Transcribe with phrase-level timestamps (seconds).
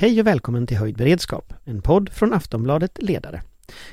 [0.00, 3.42] Hej och välkommen till Höjd beredskap, en podd från Aftonbladet Ledare.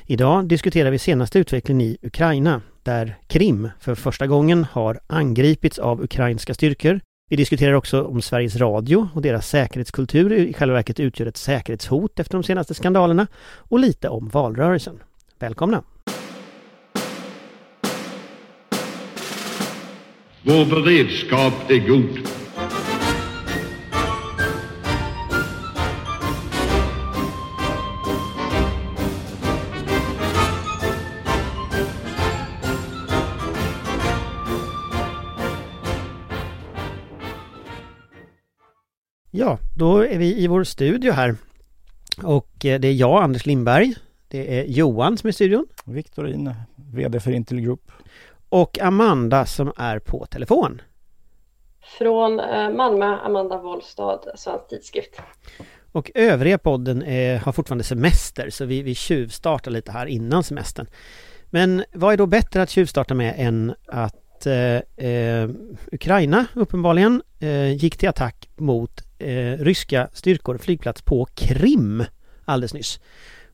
[0.06, 6.02] Idag diskuterar vi senaste utvecklingen i Ukraina, där Krim för första gången har angripits av
[6.02, 7.00] ukrainska styrkor.
[7.30, 12.20] Vi diskuterar också om Sveriges Radio och deras säkerhetskultur i själva verket utgör ett säkerhetshot
[12.20, 15.02] efter de senaste skandalerna och lite om valrörelsen.
[15.38, 15.82] Välkomna!
[20.42, 22.37] Vår beredskap är god.
[39.38, 41.36] Ja, då är vi i vår studio här.
[42.22, 43.94] Och eh, det är jag, Anders Lindberg.
[44.28, 45.66] Det är Johan som är i studion.
[45.84, 47.92] Viktorin, VD för Intel Group.
[48.48, 50.82] Och Amanda som är på telefon.
[51.98, 55.20] Från eh, Malmö, Amanda Wollstad, Svensk Tidskrift.
[55.92, 60.86] Och övriga podden är, har fortfarande semester så vi, vi tjuvstartar lite här innan semestern.
[61.46, 65.50] Men vad är då bättre att tjuvstarta med än att eh, eh,
[65.92, 72.04] Ukraina uppenbarligen eh, gick till attack mot eh, ryska styrkor flygplats på Krim
[72.44, 73.00] alldeles nyss.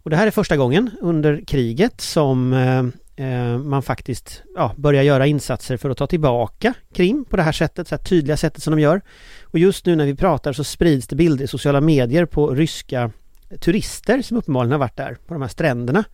[0.02, 5.02] Och det här är första gången under kriget som eh, eh, man faktiskt ja, börjar
[5.02, 8.62] göra insatser för att ta tillbaka Krim på det här sättet, så här tydliga sättet
[8.62, 9.00] som de gör.
[9.42, 13.10] Och just nu när vi pratar så sprids det bilder i sociala medier på ryska
[13.60, 16.04] turister som uppenbarligen har varit där på de här stränderna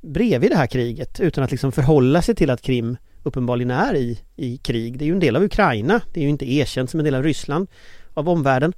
[0.00, 4.20] bredvid det här kriget utan att liksom förhålla sig till att Krim uppenbarligen är i,
[4.36, 4.98] i krig.
[4.98, 7.14] Det är ju en del av Ukraina, det är ju inte erkänt som en del
[7.14, 7.68] av Ryssland
[8.14, 8.72] av omvärlden.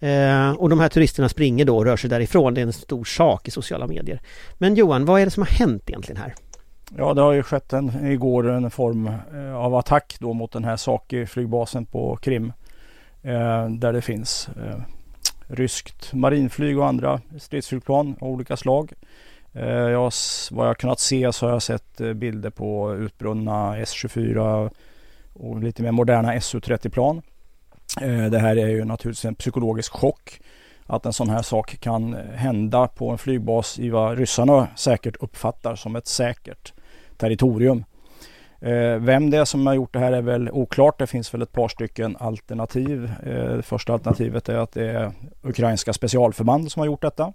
[0.00, 2.54] Eh, och de här turisterna springer då och rör sig därifrån.
[2.54, 4.20] Det är en stor sak i sociala medier.
[4.58, 6.34] Men Johan, vad är det som har hänt egentligen här?
[6.96, 10.64] Ja, det har ju skett en, igår en form eh, av attack då mot den
[10.64, 12.52] här Saki flygbasen på Krim.
[13.22, 14.80] Eh, där det finns eh,
[15.46, 18.92] ryskt marinflyg och andra stridsflygplan av olika slag.
[19.52, 20.12] Eh, jag,
[20.50, 24.70] vad jag kunnat se så har jag sett eh, bilder på utbrunna S24
[25.32, 27.22] och lite mer moderna Su-30-plan.
[28.00, 30.40] Eh, det här är ju naturligtvis en psykologisk chock
[30.86, 35.16] att en sån här sak kan eh, hända på en flygbas i vad ryssarna säkert
[35.20, 36.72] uppfattar som ett säkert
[37.16, 37.84] territorium.
[38.60, 40.98] Eh, vem det är som har gjort det här är väl oklart.
[40.98, 43.12] Det finns väl ett par stycken alternativ.
[43.24, 45.12] Det första alternativet är att det är
[45.42, 47.32] ukrainska specialförband som har gjort detta.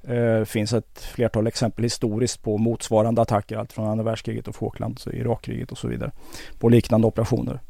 [0.00, 5.00] Det finns ett flertal exempel historiskt på motsvarande attacker, allt från andra världskriget och Falkland,
[5.12, 6.10] Irakkriget och så vidare,
[6.58, 7.60] på liknande operationer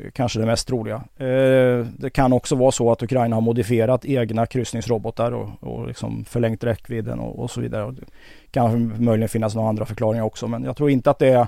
[0.00, 0.96] Eh, kanske det mest troliga.
[1.16, 6.24] Eh, det kan också vara så att Ukraina har modifierat egna kryssningsrobotar och, och liksom
[6.24, 7.90] förlängt räckvidden och, och, så vidare.
[7.90, 8.06] Det
[8.50, 11.46] kan möjligen finnas några andra förklaringar också men jag tror inte att det är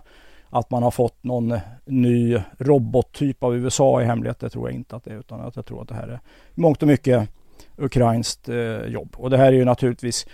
[0.50, 4.40] att man har fått någon ny robottyp av USA i hemlighet.
[4.40, 6.20] Det tror jag inte att det är utan att jag tror att det här är
[6.54, 7.28] mångt och mycket
[7.76, 9.14] ukrainskt eh, jobb.
[9.16, 10.26] Och det här är ju naturligtvis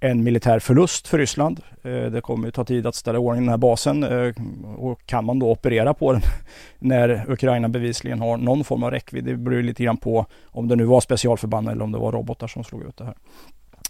[0.00, 1.60] en militär förlust för Ryssland.
[1.82, 4.34] Eh, det kommer att ta tid att ställa ordning den här basen eh,
[4.76, 6.22] och kan man då operera på den
[6.78, 9.24] när Ukraina bevisligen har någon form av räckvidd.
[9.24, 12.46] Det beror lite grann på om det nu var specialförband eller om det var robotar
[12.46, 13.14] som slog ut det här.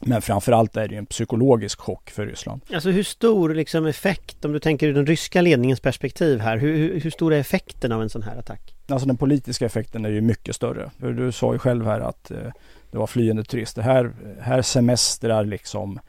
[0.03, 2.61] Men framförallt är det en psykologisk chock för Ryssland.
[2.75, 7.01] Alltså hur stor liksom effekt, om du tänker ur den ryska ledningens perspektiv här, hur,
[7.01, 8.75] hur stor är effekten av en sån här attack?
[8.89, 10.91] Alltså den politiska effekten är ju mycket större.
[10.97, 12.37] Du sa ju själv här att eh,
[12.91, 13.83] det var flyende turister.
[13.83, 16.01] Här, här semestrar liksom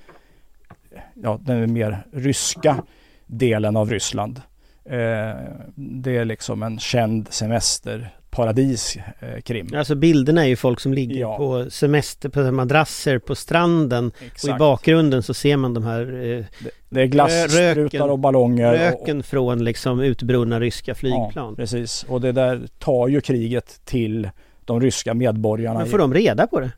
[1.14, 2.84] ja, den mer ryska
[3.26, 4.42] delen av Ryssland.
[4.86, 5.36] Eh,
[5.76, 9.70] det är liksom en känd semesterparadis, eh, Krim.
[9.76, 11.38] Alltså bilderna är ju folk som ligger ja.
[11.38, 14.44] på semester, på madrasser på stranden Exakt.
[14.44, 18.74] och i bakgrunden så ser man de här eh, det, det är glasstrutar och ballonger.
[18.74, 21.50] Röken och, från liksom utbrunna ryska flygplan.
[21.50, 24.30] Ja, precis, och det där tar ju kriget till
[24.66, 25.80] de ryska medborgarna.
[25.80, 26.72] Men får de reda på det?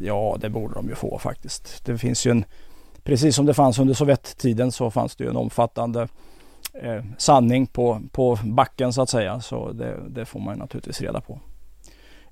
[0.00, 1.84] Ja, det borde de ju få faktiskt.
[1.84, 2.44] Det finns ju en,
[3.02, 6.08] precis som det fanns under Sovjettiden så fanns det ju en omfattande
[6.74, 9.40] eh, sanning på, på backen så att säga.
[9.40, 11.40] Så det, det får man naturligtvis reda på.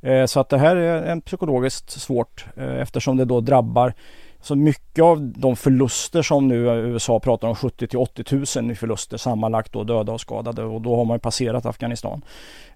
[0.01, 3.95] Eh, så att det här är en psykologiskt svårt eh, eftersom det då drabbar
[4.43, 8.75] så mycket av de förluster som nu USA pratar om 70 till 80 000 i
[8.75, 12.25] förluster sammanlagt då döda och skadade och då har man ju passerat Afghanistan.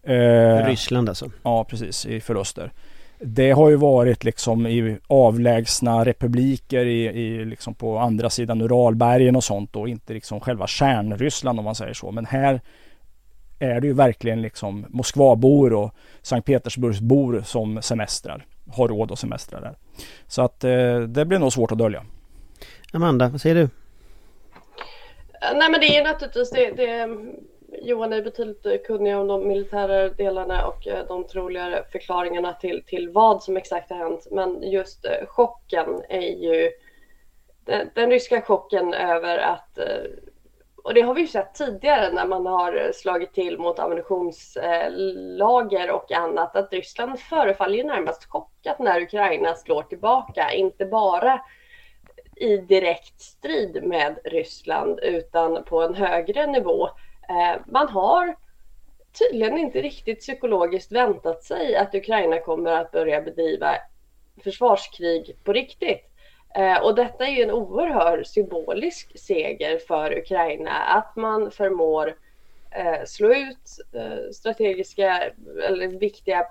[0.02, 1.30] Eh, Ryssland alltså?
[1.42, 2.72] Ja precis i förluster.
[3.18, 9.36] Det har ju varit liksom i avlägsna republiker i, i liksom på andra sidan Uralbergen
[9.36, 12.10] och sånt och inte liksom själva kärnryssland om man säger så.
[12.10, 12.60] Men här
[13.58, 18.46] är det ju verkligen liksom Moskvabor och Sankt Petersburgsbor som semestrar.
[18.72, 19.74] Har råd att semestra där.
[20.26, 22.04] Så att eh, det blir nog svårt att dölja.
[22.92, 23.68] Amanda, vad säger du?
[25.54, 27.08] Nej men det är naturligtvis det, det
[27.82, 33.08] Johan är betydligt kunnig om de militära delarna och eh, de troliga förklaringarna till, till
[33.08, 34.26] vad som exakt har hänt.
[34.30, 36.70] Men just eh, chocken är ju
[37.64, 39.78] den, den ryska chocken över att
[40.84, 45.90] och det har vi ju sett tidigare när man har eh, slagit till mot ammunitionslager
[45.90, 51.40] och annat, att Ryssland förefaller ju närmast chockat när Ukraina slår tillbaka, inte bara
[52.36, 56.88] i direkt strid med Ryssland utan på en högre nivå.
[57.28, 58.36] Eh, man har
[59.18, 63.76] tydligen inte riktigt psykologiskt väntat sig att Ukraina kommer att börja bedriva
[64.42, 66.13] försvarskrig på riktigt.
[66.54, 72.14] Eh, och detta är ju en oerhörd symbolisk seger för Ukraina, att man förmår
[72.70, 75.32] eh, slå ut eh, strategiska
[75.68, 76.46] eller viktiga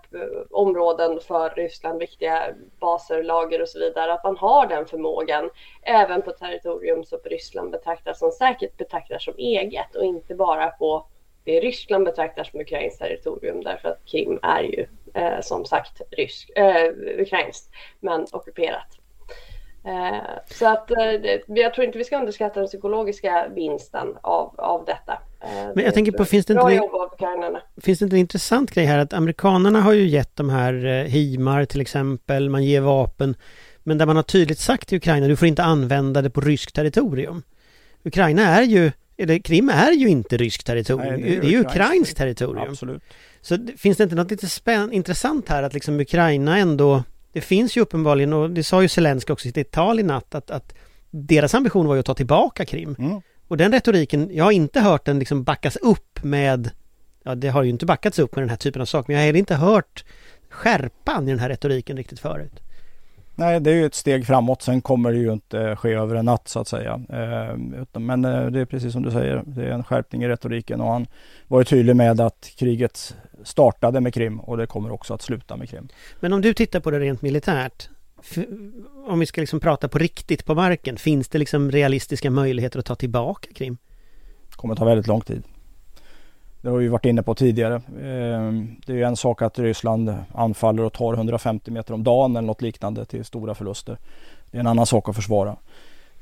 [0.52, 2.48] områden för Ryssland, viktiga
[2.80, 5.50] baser, lager och så vidare, att man har den förmågan
[5.82, 11.06] även på territorium som Ryssland betraktar som säkert betraktar som eget och inte bara på
[11.44, 16.50] det Ryssland betraktar som ukrainskt territorium därför att Krim är ju eh, som sagt rysk,
[16.56, 19.03] eh, ukrainskt men ockuperat.
[19.86, 20.98] Eh, så att eh,
[21.48, 25.14] jag tror inte vi ska underskatta den psykologiska vinsten av, av detta.
[25.42, 26.90] Eh, Men jag tänker på, finns det, inte,
[27.82, 31.66] finns det inte en intressant grej här att amerikanerna har ju gett de här HIMAR
[31.66, 33.36] till exempel, man ger vapen.
[33.84, 36.76] Men där man har tydligt sagt till Ukraina, du får inte använda det på ryskt
[36.76, 37.44] territorium.
[38.04, 41.52] Ukraina är ju, eller Krim är ju inte ryskt territorium, Nej, det är, det är
[41.52, 42.70] ju ukrainskt territorium.
[42.70, 43.04] Absolut.
[43.42, 47.04] Så finns det inte något lite spänn, intressant här att liksom Ukraina ändå
[47.34, 50.36] det finns ju uppenbarligen, och det sa ju Zelenskyj också i sitt tal i natt,
[50.36, 50.74] att, att
[51.10, 52.96] deras ambition var ju att ta tillbaka Krim.
[53.00, 53.22] Mm.
[53.48, 56.72] Och den retoriken, jag har inte hört den liksom backas upp med,
[57.24, 59.34] ja det har ju inte backats upp med den här typen av saker, men jag
[59.34, 60.06] har inte hört
[60.50, 62.60] skärpan i den här retoriken riktigt förut.
[63.36, 64.62] Nej, det är ju ett steg framåt.
[64.62, 67.02] Sen kommer det ju inte ske över en natt så att säga.
[67.10, 67.58] Eh,
[68.00, 70.92] men eh, det är precis som du säger, det är en skärpning i retoriken och
[70.92, 71.08] han
[71.48, 75.58] var ju tydlig med att kriget startade med Krim och det kommer också att sluta
[75.58, 75.88] med Krim.
[76.20, 77.90] Men om du tittar på det rent militärt,
[79.08, 82.86] om vi ska liksom prata på riktigt på marken, finns det liksom realistiska möjligheter att
[82.86, 83.78] ta tillbaka Krim?
[84.50, 85.44] Det kommer ta väldigt lång tid.
[86.64, 87.82] Det har vi varit inne på tidigare.
[88.04, 92.48] Ehm, det är en sak att Ryssland anfaller och tar 150 meter om dagen eller
[92.48, 93.98] något liknande till stora förluster.
[94.52, 95.56] Det är en annan sak att försvara.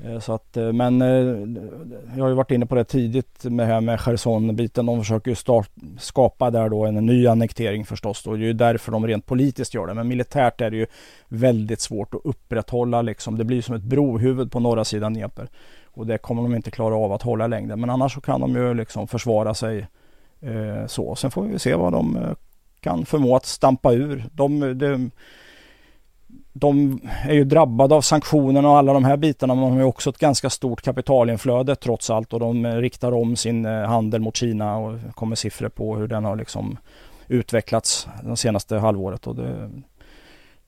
[0.04, 1.08] Ehm, så att, eh, men eh,
[2.16, 4.86] jag har ju varit inne på det tidigt med här med Cherson-biten.
[4.86, 8.24] De försöker start, skapa där då en ny annektering förstås.
[8.24, 8.32] Då.
[8.32, 9.94] Det är ju därför de rent politiskt gör det.
[9.94, 10.86] Men militärt är det ju
[11.28, 13.38] väldigt svårt att upprätthålla liksom.
[13.38, 15.48] Det blir som ett brohuvud på norra sidan Dnepr.
[15.86, 17.76] Och det kommer de inte klara av att hålla längre.
[17.76, 19.86] Men annars så kan de ju liksom försvara sig eh,
[20.42, 21.16] Eh, så.
[21.16, 22.32] Sen får vi se vad de eh,
[22.80, 24.26] kan förmå att stampa ur.
[24.34, 25.12] De, de
[26.54, 29.86] de är ju drabbade av sanktionerna och alla de här bitarna men de har ju
[29.86, 34.38] också ett ganska stort kapitalinflöde trots allt och de eh, riktar om sin handel mot
[34.38, 36.78] Kina och kommer siffror på hur den har liksom
[37.28, 39.28] utvecklats det senaste halvåret.
[39.28, 39.70] Och det,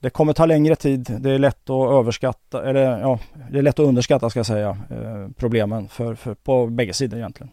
[0.04, 1.16] det kommer ta längre tid.
[1.20, 3.18] Det är lätt att överskatta, eller ja,
[3.50, 7.18] det är lätt att underskatta ska jag säga, eh, problemen för, för, på bägge sidor
[7.18, 7.50] egentligen.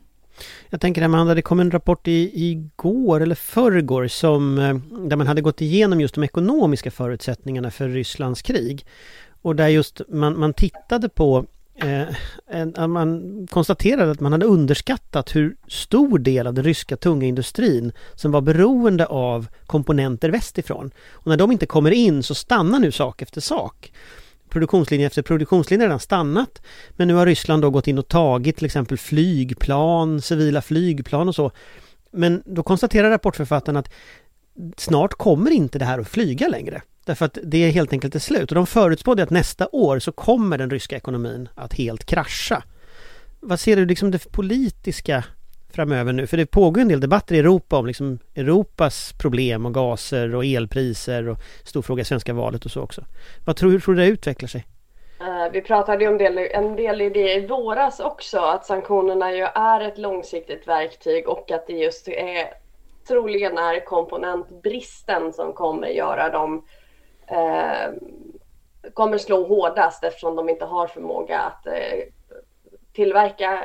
[0.70, 4.76] Jag tänker Amanda, det kom en rapport i, igår eller förrgår som eh,
[5.08, 8.86] där man hade gått igenom just de ekonomiska förutsättningarna för Rysslands krig.
[9.42, 11.46] Och där just man, man tittade på
[11.76, 17.92] eh, man konstaterade att man hade underskattat hur stor del av den ryska tunga industrin
[18.16, 20.92] som var beroende av komponenter västifrån.
[21.12, 23.92] Och när de inte kommer in så stannar nu sak efter sak
[24.52, 26.62] produktionslinje efter produktionslinje redan stannat.
[26.92, 31.36] Men nu har Ryssland då gått in och tagit till exempel flygplan, civila flygplan och
[31.36, 31.52] så.
[32.12, 33.90] Men då konstaterar rapportförfattaren att
[34.78, 36.82] snart kommer inte det här att flyga längre.
[37.06, 38.52] Därför att det är helt enkelt är slut.
[38.52, 42.64] Och de förutspådde att nästa år så kommer den ryska ekonomin att helt krascha.
[43.40, 45.24] Vad ser du liksom det politiska
[45.76, 46.28] framöver nu?
[46.28, 50.46] För det pågår en del debatter i Europa om liksom Europas problem och gaser och
[50.46, 53.06] elpriser och stor fråga i svenska valet och så också.
[53.46, 54.66] Vad tror, hur tror du det utvecklar sig?
[55.20, 59.34] Eh, vi pratade ju om del, en del i det i våras också, att sanktionerna
[59.34, 62.46] ju är ett långsiktigt verktyg och att det just är
[63.08, 66.66] troligen är komponentbristen som kommer göra dem
[67.28, 67.94] eh,
[68.94, 71.74] kommer slå hårdast eftersom de inte har förmåga att eh,
[72.94, 73.64] tillverka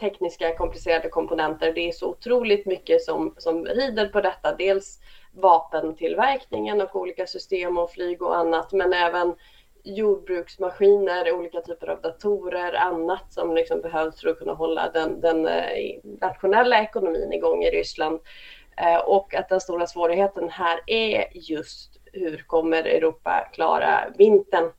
[0.00, 1.72] tekniska komplicerade komponenter.
[1.72, 4.56] Det är så otroligt mycket som, som rider på detta.
[4.56, 5.00] Dels
[5.32, 9.34] vapentillverkningen och olika system och flyg och annat, men även
[9.84, 15.46] jordbruksmaskiner, olika typer av datorer, annat som liksom behövs för att kunna hålla den, den
[15.46, 18.20] eh, nationella ekonomin igång i Ryssland.
[18.76, 24.72] Eh, och att den stora svårigheten här är just hur kommer Europa klara vintern?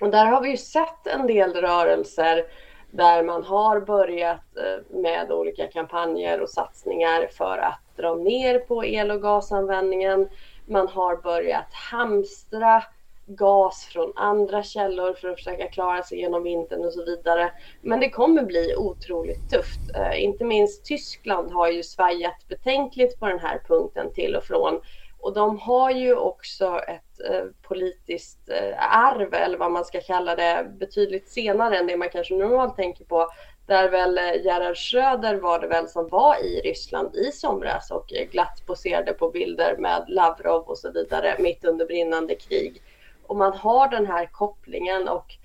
[0.00, 2.44] Och där har vi ju sett en del rörelser
[2.92, 8.84] där man har börjat eh, med olika kampanjer och satsningar för att dra ner på
[8.84, 10.28] el och gasanvändningen.
[10.66, 12.82] Man har börjat hamstra
[13.26, 17.52] gas från andra källor för att försöka klara sig genom vintern och så vidare.
[17.80, 19.90] Men det kommer bli otroligt tufft.
[19.94, 24.80] Eh, inte minst Tyskland har ju svajat betänkligt på den här punkten till och från.
[25.22, 30.36] Och de har ju också ett eh, politiskt eh, arv, eller vad man ska kalla
[30.36, 33.28] det, betydligt senare än det man kanske normalt tänker på.
[33.66, 38.12] Där väl eh, Gerhard Schröder var det väl som var i Ryssland i somras och
[38.12, 42.82] eh, glatt poserade på bilder med Lavrov och så vidare mitt under brinnande krig.
[43.26, 45.36] Och man har den här kopplingen och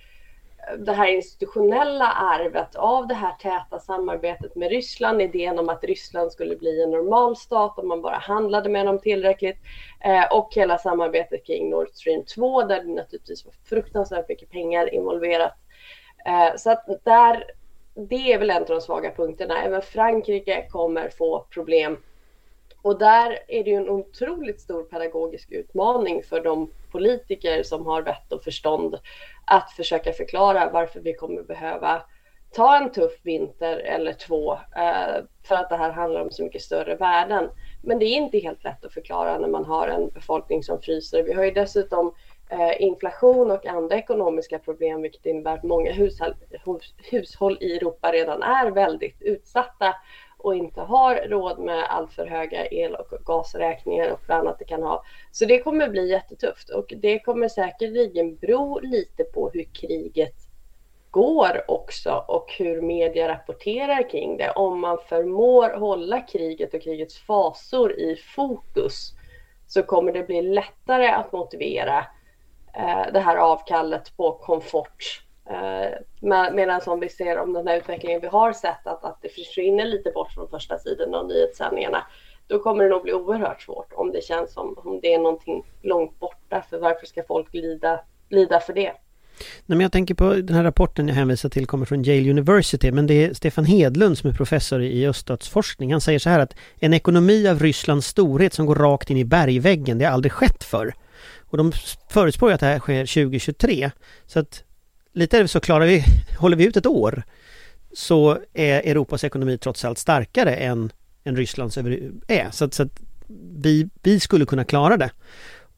[0.78, 6.32] det här institutionella arvet av det här täta samarbetet med Ryssland, idén om att Ryssland
[6.32, 9.58] skulle bli en normal stat om man bara handlade med dem tillräckligt
[10.04, 14.94] eh, och hela samarbetet kring Nord Stream 2 där det naturligtvis var fruktansvärt mycket pengar
[14.94, 15.54] involverat.
[16.26, 17.44] Eh, så att där,
[17.96, 19.64] det är väl en av de svaga punkterna.
[19.64, 21.98] Även Frankrike kommer få problem
[22.82, 28.02] och där är det ju en otroligt stor pedagogisk utmaning för de politiker som har
[28.02, 29.00] vett och förstånd
[29.46, 32.04] att försöka förklara varför vi kommer behöva
[32.52, 36.62] ta en tuff vinter eller två eh, för att det här handlar om så mycket
[36.62, 37.50] större värden.
[37.84, 41.24] Men det är inte helt lätt att förklara när man har en befolkning som fryser.
[41.24, 42.14] Vi har ju dessutom
[42.50, 46.34] eh, inflation och andra ekonomiska problem vilket innebär att många hushåll,
[47.12, 49.96] hushåll i Europa redan är väldigt utsatta
[50.38, 54.84] och inte har råd med alltför höga el och gasräkningar och vad annat det kan
[54.84, 55.04] ha.
[55.32, 60.36] Så det kommer bli jättetufft och det kommer säkerligen bero lite på hur kriget
[61.12, 64.52] går också och hur media rapporterar kring det.
[64.52, 69.14] Om man förmår hålla kriget och krigets fasor i fokus
[69.68, 71.98] så kommer det bli lättare att motivera
[72.74, 75.90] eh, det här avkallet på komfort Eh,
[76.54, 79.86] medan om vi ser om den här utvecklingen vi har sett att, att det försvinner
[79.86, 82.04] lite bort från första sidan av nyhetssändningarna
[82.48, 85.66] då kommer det nog bli oerhört svårt om det känns som om det är någonting
[85.82, 88.00] långt borta för varför ska folk lida,
[88.30, 88.92] lida för det?
[89.66, 92.92] Nej, men jag tänker på den här rapporten jag hänvisar till kommer från Yale University
[92.92, 95.92] men det är Stefan Hedlund som är professor i öststatsforskning.
[95.92, 99.26] Han säger så här att en ekonomi av Rysslands storhet som går rakt in i
[99.26, 100.94] bergväggen, det har aldrig skett förr.
[101.50, 101.72] Och de
[102.10, 103.92] förutspår att det här sker 2023.
[104.26, 104.64] Så att
[105.14, 106.04] lite så klarar vi,
[106.38, 107.24] håller vi ut ett år
[107.94, 110.92] så är Europas ekonomi trots allt starkare än,
[111.24, 112.52] än Rysslands är.
[112.52, 113.02] Så, så att
[113.58, 115.12] vi, vi skulle kunna klara det.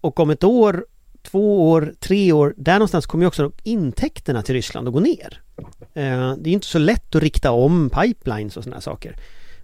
[0.02, 0.86] Och om ett år,
[1.24, 5.42] två år, tre år, där någonstans kommer ju också intäkterna till Ryssland att gå ner.
[5.94, 9.16] Eh, det är inte så lätt att rikta om pipelines och sådana saker.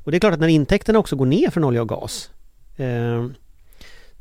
[0.03, 2.29] Och det är klart att när intäkterna också går ner från olja och gas
[2.75, 3.25] eh,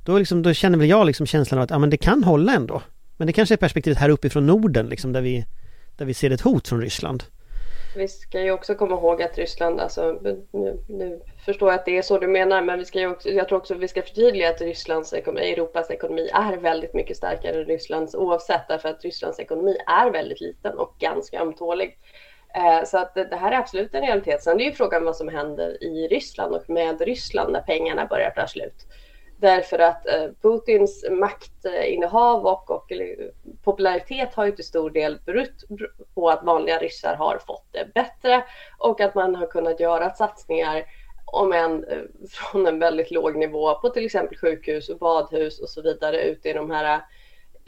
[0.05, 2.55] då, liksom, då känner väl jag liksom känslan av att ja, men det kan hålla
[2.55, 2.83] ändå.
[3.17, 5.45] Men det kanske är perspektivet här uppifrån Norden liksom där vi,
[5.97, 7.23] där vi ser ett hot från Ryssland.
[7.97, 11.99] Vi ska ju också komma ihåg att Ryssland, alltså nu, nu förstår jag att det
[11.99, 14.51] är så du menar, men vi ska ju också, jag tror också vi ska förtydliga
[14.51, 19.41] att Rysslands ekonomi, Europas ekonomi är väldigt mycket starkare än Rysslands oavsett därför att Rysslands
[19.41, 21.99] ekonomi är väldigt liten och ganska ömtålig.
[22.55, 24.43] Eh, så att det här är absolut en realitet.
[24.43, 28.31] Sen är ju frågan vad som händer i Ryssland och med Ryssland när pengarna börjar
[28.31, 28.87] ta slut.
[29.37, 32.93] Därför att eh, Putins maktinnehav och, och
[33.65, 35.65] popularitet har ju till stor del berott
[36.15, 38.45] på att vanliga ryssar har fått det bättre
[38.79, 40.85] och att man har kunnat göra satsningar
[41.25, 45.69] om än eh, från en väldigt låg nivå på till exempel sjukhus och badhus och
[45.69, 47.01] så vidare ute i de här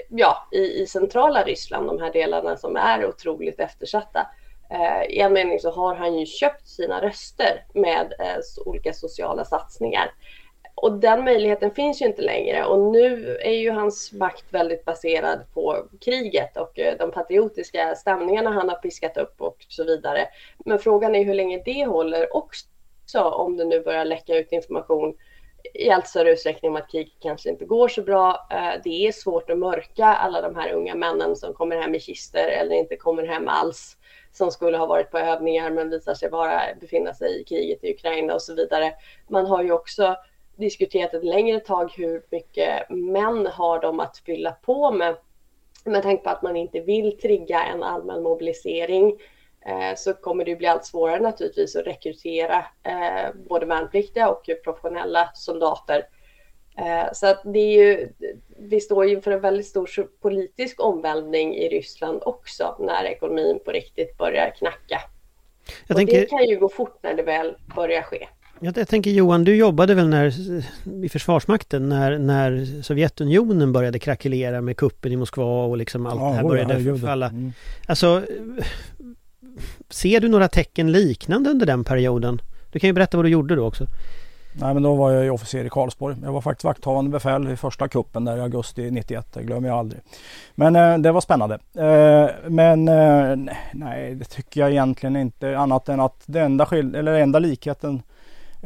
[0.08, 4.26] ja, i, i centrala Ryssland, de här delarna som är otroligt eftersatta.
[4.70, 9.44] Eh, I en mening så har han ju köpt sina röster med eh, olika sociala
[9.44, 10.11] satsningar.
[10.78, 15.40] Och den möjligheten finns ju inte längre och nu är ju hans makt väldigt baserad
[15.54, 20.28] på kriget och eh, de patriotiska stämningarna han har piskat upp och så vidare.
[20.64, 25.16] Men frågan är hur länge det håller också om det nu börjar läcka ut information
[25.75, 28.49] i allt större utsträckning om att kriget kanske inte går så bra.
[28.50, 32.00] Eh, det är svårt att mörka alla de här unga männen som kommer hem i
[32.00, 33.97] kister eller inte kommer hem alls
[34.33, 37.92] som skulle ha varit på övningar men visar sig bara befinna sig i kriget i
[37.95, 38.92] Ukraina och så vidare.
[39.28, 40.16] Man har ju också
[40.56, 45.16] diskuterat ett längre tag hur mycket män har de att fylla på med.
[45.84, 49.20] Med tanke på att man inte vill trigga en allmän mobilisering
[49.66, 55.30] eh, så kommer det bli allt svårare naturligtvis att rekrytera eh, både värnpliktiga och professionella
[55.34, 56.06] soldater.
[56.78, 58.08] Eh, så att det är ju,
[58.58, 64.18] vi står inför en väldigt stor politisk omvälvning i Ryssland också när ekonomin på riktigt
[64.18, 65.00] börjar knacka.
[65.86, 66.20] Jag och tänker...
[66.20, 68.28] Det kan ju gå fort när det väl börjar ske.
[68.60, 70.34] Jag, jag tänker Johan, du jobbade väl när,
[71.04, 76.28] i Försvarsmakten när, när Sovjetunionen började krackelera med kuppen i Moskva och liksom allt ja,
[76.28, 77.26] det här började förfalla.
[77.26, 77.52] Mm.
[77.86, 78.22] Alltså,
[79.90, 82.40] ser du några tecken liknande under den perioden?
[82.72, 83.86] Du kan ju berätta vad du gjorde då också.
[84.60, 86.16] Nej men då var jag ju officer i Karlsborg.
[86.22, 89.32] Jag var faktiskt vakthavande befäl i första kuppen där i augusti 91.
[89.32, 90.00] Det glömmer jag aldrig.
[90.54, 91.54] Men eh, det var spännande.
[91.54, 96.94] Eh, men eh, nej det tycker jag egentligen inte annat än att det enda, skil-
[96.94, 98.02] eller enda likheten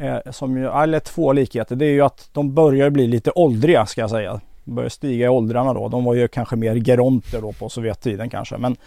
[0.01, 3.85] eh, som ju, eller två likheter det är ju att de börjar bli lite åldriga
[3.85, 4.41] ska jag säga.
[4.63, 5.87] De börjar stiga i åldrarna då.
[5.87, 8.57] De var ju kanske mer geronter då på Sovjettiden kanske.
[8.57, 8.77] Men,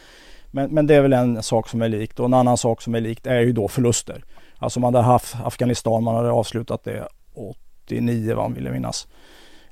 [0.51, 2.95] men, men det är väl en sak som är likt och en annan sak som
[2.95, 4.25] är likt är ju då förluster.
[4.59, 7.09] Alltså man hade haft Afghanistan, man hade avslutat det
[7.87, 9.07] 89 vad man ville minnas.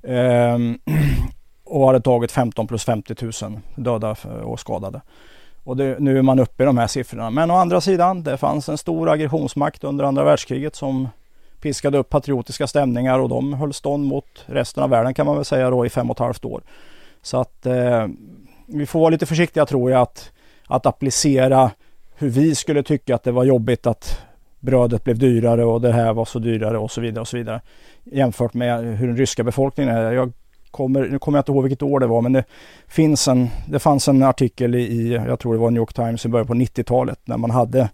[0.03, 0.79] Ehm,
[1.65, 5.01] och hade tagit 15 plus 50 000 döda och skadade.
[5.65, 7.31] Och det, nu är man uppe i de här siffrorna.
[7.31, 11.09] Men å andra sidan, det fanns en stor aggressionsmakt under andra världskriget som
[11.63, 15.45] piskade upp patriotiska stämningar och de höll stånd mot resten av världen kan man väl
[15.45, 16.63] säga då i fem och ett halvt år.
[17.23, 18.07] Så att eh,
[18.67, 20.33] vi får vara lite försiktiga tror jag att,
[20.67, 21.71] att applicera
[22.17, 24.21] hur vi skulle tycka att det var jobbigt att
[24.61, 27.61] brödet blev dyrare och det här var så dyrare och så vidare och så vidare.
[28.05, 30.13] Jämfört med hur den ryska befolkningen är.
[30.13, 30.33] Jag
[30.71, 32.45] kommer, nu kommer jag inte ihåg vilket år det var men det,
[32.89, 36.29] finns en, det fanns en artikel i, jag tror det var New York Times i
[36.29, 37.89] början på 90-talet när man hade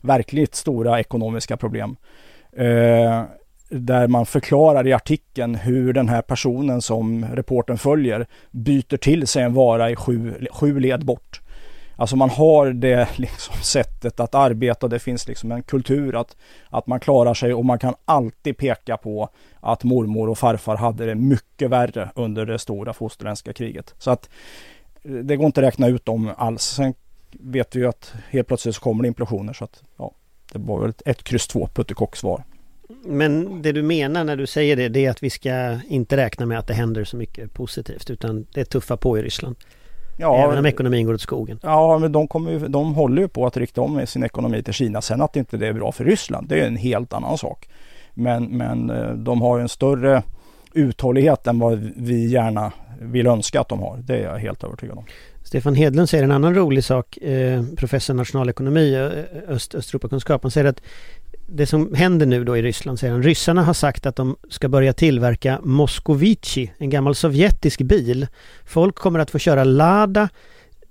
[0.00, 1.96] verkligt stora ekonomiska problem.
[2.56, 3.22] Eh,
[3.68, 9.42] där man förklarar i artikeln hur den här personen som reporten följer byter till sig
[9.42, 11.40] en vara i sju, sju led bort.
[11.96, 14.88] Alltså man har det liksom sättet att arbeta.
[14.88, 16.36] Det finns liksom en kultur att,
[16.70, 19.28] att man klarar sig och man kan alltid peka på
[19.60, 23.94] att mormor och farfar hade det mycket värre under det stora fosterländska kriget.
[23.98, 24.28] Så att
[25.02, 26.62] eh, det går inte att räkna ut dem alls.
[26.62, 26.94] Sen
[27.30, 30.12] vet vi ju att helt plötsligt så kommer det implosioner så att ja,
[30.58, 32.42] det var väl ett, ett kryss två puttikock-svar.
[33.04, 36.46] Men det du menar när du säger det, det är att vi ska inte räkna
[36.46, 39.56] med att det händer så mycket positivt utan det är tuffa på i Ryssland.
[40.18, 41.58] Ja, Även om ekonomin går åt skogen.
[41.62, 44.74] Ja, men de, kommer ju, de håller ju på att rikta om sin ekonomi till
[44.74, 45.02] Kina.
[45.02, 47.68] Sen att inte det är bra för Ryssland, det är en helt annan sak.
[48.14, 50.22] Men, men eh, de har ju en större
[50.72, 53.96] uthållighet än vad vi gärna vill önska att de har.
[53.96, 55.04] Det är jag helt övertygad om.
[55.46, 60.42] Stefan Hedlund säger en annan rolig sak, eh, professor nationalekonomi, eh, Öst, Östeuropakunskap.
[60.42, 60.82] Han säger att
[61.46, 64.68] det som händer nu då i Ryssland, säger han, ryssarna har sagt att de ska
[64.68, 68.26] börja tillverka Moskovici, en gammal sovjetisk bil.
[68.64, 70.28] Folk kommer att få köra Lada,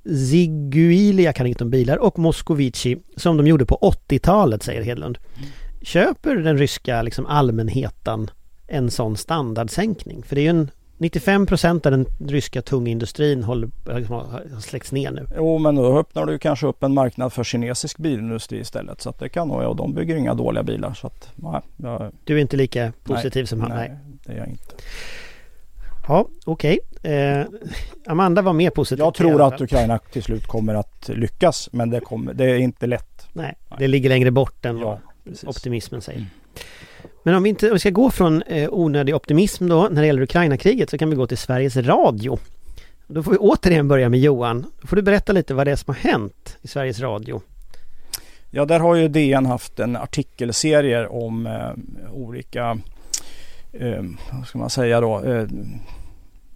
[0.05, 5.17] Ziguili, jag kan inget om bilar, och Moskovici som de gjorde på 80-talet, säger Hedlund.
[5.81, 8.31] Köper den ryska liksom, allmänheten
[8.67, 10.23] en sån standardsänkning?
[10.23, 14.59] För det är ju en 95 procent av den ryska tunga industrin håller, liksom, har
[14.61, 15.27] släckts ner nu.
[15.35, 19.01] Jo, men då öppnar du kanske upp en marknad för kinesisk bilindustri istället.
[19.01, 20.93] Så att det kan nog jag de bygger inga dåliga bilar.
[20.93, 22.11] Så att, nej, jag...
[22.23, 23.69] Du är inte lika positiv nej, som han?
[23.69, 24.75] Nej, det är jag inte.
[26.07, 26.79] Ja, okej.
[26.99, 27.11] Okay.
[27.11, 27.45] Eh,
[28.07, 28.99] Amanda var mer positiv.
[28.99, 31.69] Jag tror att Ukraina till slut kommer att lyckas.
[31.71, 33.27] Men det, kommer, det är inte lätt.
[33.33, 33.79] Nej, nej.
[33.79, 36.19] det ligger längre bort än ja, vad optimismen säger.
[36.19, 36.29] Mm.
[37.25, 40.07] Men om vi, inte, om vi ska gå från eh, onödig optimism då när det
[40.07, 42.39] gäller Ukraina-kriget så kan vi gå till Sveriges Radio.
[43.07, 44.65] Då får vi återigen börja med Johan.
[44.81, 47.41] Då får du berätta lite vad det är som har hänt i Sveriges Radio.
[48.49, 52.77] Ja, där har ju DN haft en artikelserie om eh, olika,
[53.73, 55.47] eh, vad ska man säga då, eh,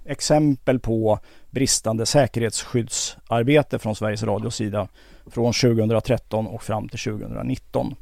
[0.05, 4.87] exempel på bristande säkerhetsskyddsarbete från Sveriges Radios sida
[5.25, 7.95] från 2013 och fram till 2019.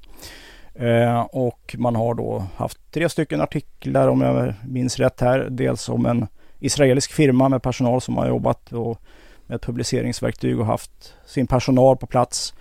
[0.80, 5.48] Eh, och man har då haft tre stycken artiklar om jag minns rätt här.
[5.50, 6.28] Dels om en
[6.60, 9.02] israelisk firma med personal som har jobbat och
[9.48, 12.54] med ett publiceringsverktyg och haft sin personal på plats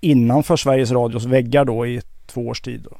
[0.00, 2.80] innanför Sveriges Radios väggar då i två års tid.
[2.90, 2.96] Då.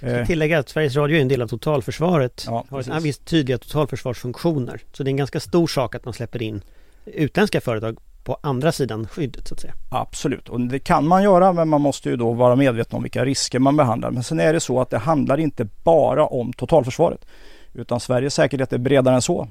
[0.00, 2.44] Jag ska tillägga att Sveriges Radio är en del av totalförsvaret.
[2.46, 4.80] Ja, har visst tydliga totalförsvarsfunktioner.
[4.92, 6.62] Så det är en ganska stor sak att man släpper in
[7.04, 9.74] utländska företag på andra sidan skyddet så att säga.
[9.88, 13.24] Absolut, och det kan man göra men man måste ju då vara medveten om vilka
[13.24, 14.10] risker man behandlar.
[14.10, 17.26] Men sen är det så att det handlar inte bara om totalförsvaret.
[17.72, 19.48] Utan Sveriges säkerhet är bredare än så.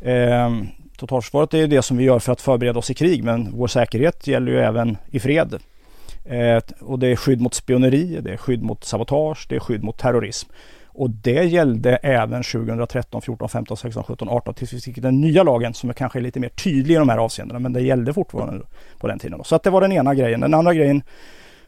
[0.00, 0.50] Eh,
[0.96, 3.66] totalförsvaret är ju det som vi gör för att förbereda oss i krig men vår
[3.66, 5.54] säkerhet gäller ju även i fred.
[6.24, 9.84] Eh, och det är skydd mot spioneri, det är skydd mot sabotage, det är skydd
[9.84, 10.50] mot terrorism.
[10.94, 15.42] Och det gällde även 2013, 14, 15, 16, 17, 18 tills vi fick den nya
[15.42, 17.58] lagen som är kanske är lite mer tydlig i de här avseendena.
[17.58, 18.64] Men det gällde fortfarande
[18.98, 19.44] på den tiden.
[19.44, 20.40] Så att det var den ena grejen.
[20.40, 21.02] Den andra grejen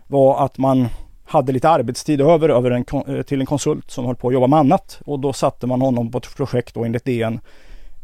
[0.06, 0.88] var att man
[1.24, 4.46] hade lite arbetstid över, över en, eh, till en konsult som höll på att jobba
[4.46, 5.00] med annat.
[5.04, 7.40] Och då satte man honom på ett projekt då enligt DN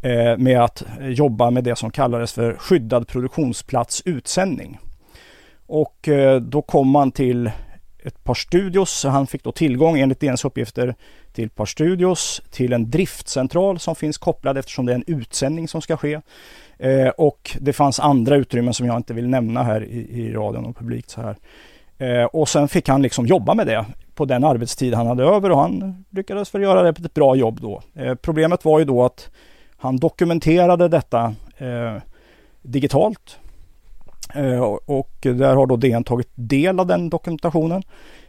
[0.02, 4.78] eh, med att eh, jobba med det som kallades för skyddad produktionsplats utsändning.
[5.66, 7.50] Och eh, då kom man till
[8.02, 9.04] ett par studios.
[9.04, 10.94] Han fick då tillgång enligt DNs uppgifter
[11.32, 15.68] till ett par studios, till en driftcentral som finns kopplad eftersom det är en utsändning
[15.68, 16.20] som ska ske.
[16.78, 20.66] Eh, och det fanns andra utrymmen som jag inte vill nämna här i, i radion
[20.66, 21.36] och publikt så här.
[21.98, 25.50] Eh, och sen fick han liksom jobba med det på den arbetstid han hade över
[25.50, 27.82] och han lyckades väl göra det på ett bra jobb då.
[27.94, 29.30] Eh, problemet var ju då att
[29.76, 31.96] han dokumenterade detta eh,
[32.62, 33.38] digitalt
[34.34, 37.82] Eh, och där har då DN tagit del av den dokumentationen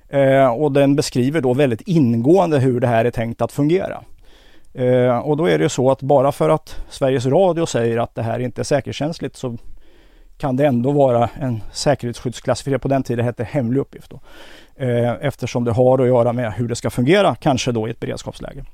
[0.10, 4.03] eh, och den beskriver då väldigt ingående hur det här är tänkt att fungera.
[4.73, 8.15] Eh, och då är det ju så att bara för att Sveriges Radio säger att
[8.15, 9.58] det här inte är säkerhetskänsligt så
[10.38, 14.10] kan det ändå vara en säkerhetsskyddsklassificerad, på den tiden hette hemlig uppgift.
[14.10, 14.19] Då.
[15.21, 18.65] Eftersom det har att göra med hur det ska fungera, kanske då i ett beredskapsläge.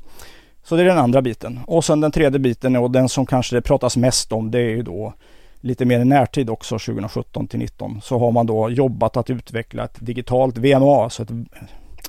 [0.63, 1.60] Så det är den andra biten.
[1.67, 4.69] Och sen den tredje biten och den som kanske det pratas mest om det är
[4.69, 5.13] ju då
[5.62, 9.84] lite mer i närtid också 2017 till 2019 så har man då jobbat att utveckla
[9.84, 11.30] ett digitalt VMA, alltså ett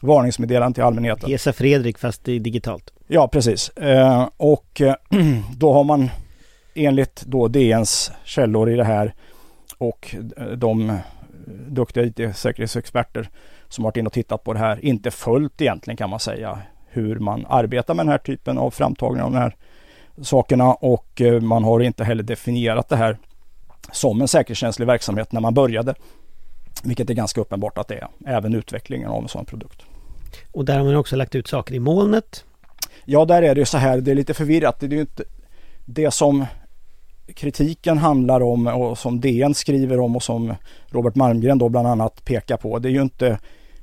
[0.02, 1.30] varningsmeddelande till allmänheten.
[1.30, 2.92] Gesa Fredrik fast det är digitalt.
[3.06, 3.68] Ja precis.
[3.68, 4.94] Eh, och eh,
[5.56, 6.10] då har man
[6.74, 9.14] enligt då DNs källor i det här
[9.78, 10.14] och
[10.56, 10.98] de
[11.68, 13.28] duktiga IT-säkerhetsexperter
[13.68, 16.58] som varit inne och tittat på det här inte följt egentligen kan man säga
[16.88, 19.56] hur man arbetar med den här typen av framtagning av de här
[20.22, 23.18] sakerna och eh, man har inte heller definierat det här
[23.92, 25.94] som en säkerhetskänslig verksamhet när man började.
[26.82, 29.82] Vilket är ganska uppenbart att det är, även utvecklingen av en sån produkt.
[30.52, 32.44] Och där har man också lagt ut saker i molnet.
[33.04, 34.80] Ja, där är det så här, det är lite förvirrat.
[34.80, 35.24] Det är ju inte
[35.84, 36.46] det som
[37.34, 40.54] kritiken handlar om och som DN skriver om och som
[40.86, 42.78] Robert Malmgren då bland annat pekar på.
[42.78, 43.38] Det är ju inte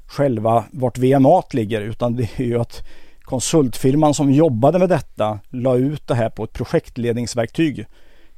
[0.05, 2.87] själva vart VMA ligger utan det är ju att
[3.21, 7.85] konsultfirman som jobbade med detta la ut det här på ett projektledningsverktyg.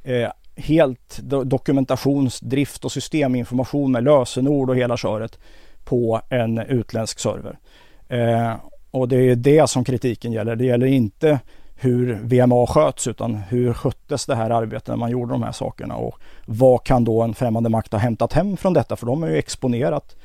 [0.04, 0.30] Eh,
[0.60, 5.40] helt dokumentations, drift och systeminformation med lösenord och hela köret
[5.84, 7.60] på en utländsk server.
[8.08, 8.54] Eh,
[8.92, 10.56] och det är det som kritiken gäller.
[10.56, 11.40] Det gäller inte
[11.76, 15.96] hur VMA sköts utan hur sköttes det här arbetet när man gjorde de här sakerna
[15.96, 18.96] och vad kan då en främmande makt ha hämtat hem från detta?
[18.96, 20.16] För de har ju exponerat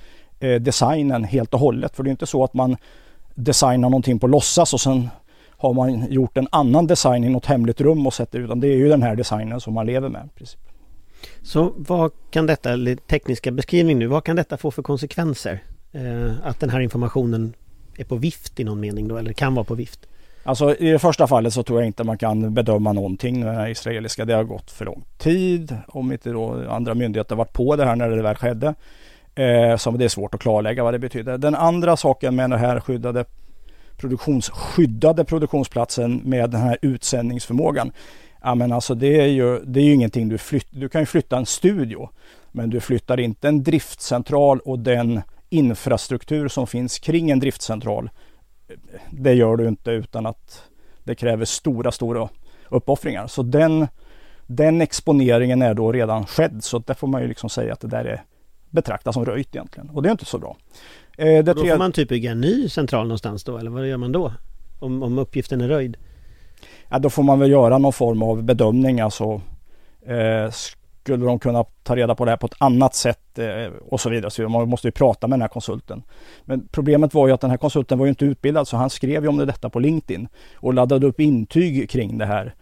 [0.41, 1.97] eh, designen helt och hållet.
[1.97, 2.77] För det är inte så att man
[3.35, 5.09] designar någonting på låtsas och sen
[5.59, 8.77] har man gjort en annan design i något hemligt rum och sätter utan det är
[8.77, 10.29] ju den här designen som man lever med.
[10.35, 10.57] Precis.
[11.43, 15.63] Så vad kan detta, eller tekniska beskrivning nu, vad kan detta få för konsekvenser?
[15.93, 17.55] Eh, att den här informationen
[17.97, 20.01] är på vift i någon mening då, eller kan vara på vift?
[20.47, 23.57] Alltså i det första fallet så tror jag inte man kan bedöma någonting med den
[23.57, 24.25] här israeliska.
[24.25, 25.77] Det har gått för lång tid.
[25.89, 28.75] Om inte då andra myndigheter varit på det här när det väl skedde.
[29.35, 31.39] Eh, så det är svårt att klarlägga vad det betyder.
[31.39, 33.25] Den andra saken med den här skyddade
[33.97, 37.93] produktionsskyddade produktionsplatsen med den här utsändningsförmågan.
[38.43, 40.79] Ja men alltså det är ju, det är ju ingenting du flyttar.
[40.79, 42.09] Du kan ju flytta en studio.
[42.53, 48.11] Men du flyttar inte en driftcentral och den infrastruktur som finns kring en driftcentral
[49.11, 50.63] det gör du inte utan att
[51.05, 52.29] det kräver stora, stora
[52.69, 53.27] uppoffringar.
[53.27, 53.89] Så den,
[54.47, 56.65] den exponeringen är då redan skedd.
[56.65, 58.23] Så där får man ju liksom säga att det där är
[58.75, 59.91] betraktas som röjt egentligen.
[59.91, 60.57] Och det är inte så bra.
[61.19, 63.59] Eh, då får man typ bygga en ny central någonstans då?
[63.59, 64.33] Eller vad gör man då?
[64.79, 65.97] Om, om uppgiften är röjd?
[66.89, 69.01] Ja, då får man väl göra någon form av bedömning.
[69.01, 69.41] Alltså,
[70.07, 70.51] eh,
[71.05, 74.11] skulle de kunna ta reda på det här på ett annat sätt eh, och så
[74.11, 74.31] vidare.
[74.31, 76.03] Så man måste ju prata med den här konsulten.
[76.45, 79.23] Men problemet var ju att den här konsulten var ju inte utbildad så han skrev
[79.23, 82.55] ju om det detta på LinkedIn och laddade upp intyg kring det här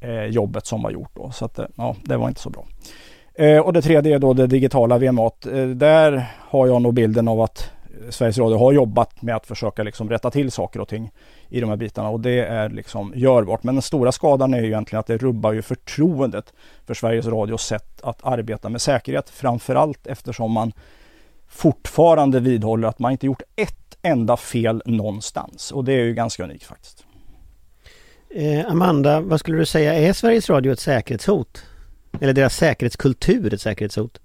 [0.00, 1.30] eh, jobbet som var gjort då.
[1.30, 2.66] Så att eh, ja, det var inte så bra.
[3.38, 5.46] Eh, och det tredje är då det digitala VMAt.
[5.46, 7.70] Eh, där har jag nog bilden av att
[8.10, 11.10] Sveriges Radio har jobbat med att försöka liksom rätta till saker och ting
[11.48, 13.62] i de här bitarna och det är liksom görbart.
[13.62, 16.52] Men den stora skadan är ju egentligen att det rubbar ju förtroendet
[16.86, 19.30] för Sveriges Radios sätt att arbeta med säkerhet.
[19.30, 20.72] Framförallt eftersom man
[21.48, 26.44] fortfarande vidhåller att man inte gjort ett enda fel någonstans och det är ju ganska
[26.44, 27.04] unikt faktiskt.
[28.30, 31.62] Eh, Amanda, vad skulle du säga är Sveriges Radio ett säkerhetshot?
[32.20, 34.20] Eller deras säkerhetskultur ett säkerhetshot?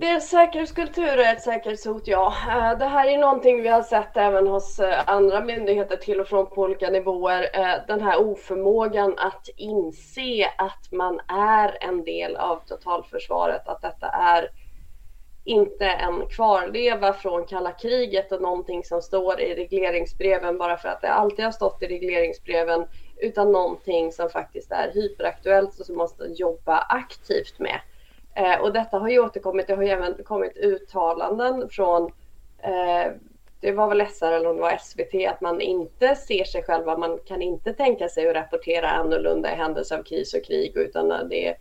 [0.00, 2.34] Deras säkerhetskultur är ett säkerhetshot, ja.
[2.48, 6.28] Eh, det här är någonting vi har sett även hos eh, andra myndigheter till och
[6.28, 7.48] från på olika nivåer.
[7.52, 14.08] Eh, den här oförmågan att inse att man är en del av totalförsvaret, att detta
[14.08, 14.50] är
[15.46, 21.00] inte en kvarleva från kalla kriget och någonting som står i regleringsbreven bara för att
[21.00, 26.24] det alltid har stått i regleringsbreven utan någonting som faktiskt är hyperaktuellt och som måste
[26.24, 27.80] jobba aktivt med.
[28.34, 32.12] Eh, och detta har ju återkommit, det har ju även kommit uttalanden från
[32.62, 33.12] eh,
[33.60, 36.98] det var väl SR eller om det var SVT, att man inte ser sig själva,
[36.98, 41.28] man kan inte tänka sig att rapportera annorlunda i händelse av kris och krig, utan
[41.28, 41.56] det är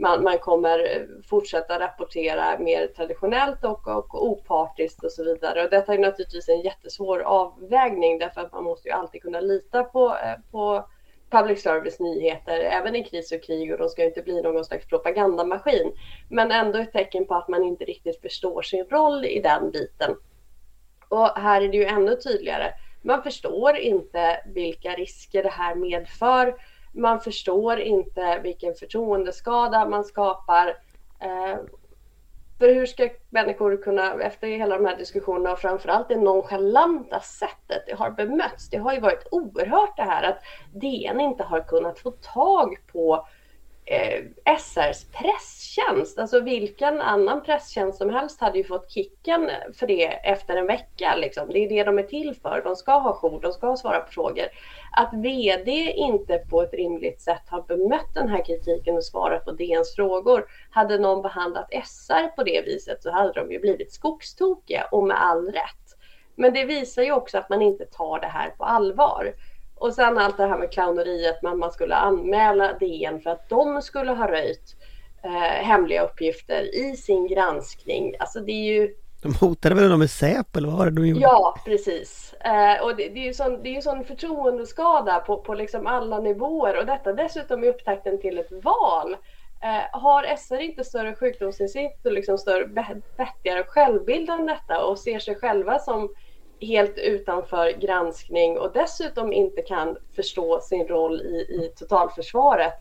[0.00, 5.64] man, man kommer fortsätta rapportera mer traditionellt och, och opartiskt och så vidare.
[5.64, 9.84] Och detta är naturligtvis en jättesvår avvägning därför att man måste ju alltid kunna lita
[9.84, 10.88] på, eh, på
[11.30, 14.86] public service nyheter, även i kris och krig och de ska inte bli någon slags
[14.86, 15.92] propagandamaskin.
[16.28, 20.16] Men ändå ett tecken på att man inte riktigt förstår sin roll i den biten.
[21.08, 22.72] Och här är det ju ännu tydligare.
[23.02, 26.54] Man förstår inte vilka risker det här medför.
[26.92, 30.68] Man förstår inte vilken förtroendeskada man skapar.
[31.20, 31.58] Eh,
[32.58, 37.82] för hur ska människor kunna, efter hela de här diskussionerna och framförallt det nonchalanta sättet
[37.86, 38.70] det har bemötts.
[38.70, 43.26] Det har ju varit oerhört det här att DN inte har kunnat få tag på
[43.84, 44.24] eh,
[44.58, 46.18] SRs presstjänst.
[46.18, 51.14] Alltså vilken annan presstjänst som helst hade ju fått kicken för det efter en vecka.
[51.16, 51.48] Liksom.
[51.48, 52.62] Det är det de är till för.
[52.64, 54.46] De ska ha jour, de ska svara på frågor.
[54.96, 59.52] Att VD inte på ett rimligt sätt har bemött den här kritiken och svarat på
[59.52, 60.44] DNs frågor.
[60.70, 65.22] Hade någon behandlat SR på det viset så hade de ju blivit skogstokiga och med
[65.22, 65.96] all rätt.
[66.34, 69.34] Men det visar ju också att man inte tar det här på allvar.
[69.80, 73.82] Och sen allt det här med clowneriet, man, man skulle anmäla DN för att de
[73.82, 74.76] skulle ha röjt
[75.24, 78.14] eh, hemliga uppgifter i sin granskning.
[78.18, 78.94] Alltså det är ju...
[79.22, 81.20] De hotade väl med Säpo eller vad var det de gjorde?
[81.20, 82.34] Ja, precis.
[82.40, 85.86] Eh, och det, det, är ju sån, det är ju sån förtroendeskada på, på liksom
[85.86, 89.16] alla nivåer och detta dessutom i upptakten till ett val.
[89.62, 92.64] Eh, har SR inte större sjukdomsinsikt och liksom större
[93.16, 96.08] vettigare självbild än detta och ser sig själva som
[96.60, 102.72] helt utanför granskning och dessutom inte kan förstå sin roll i, i totalförsvaret.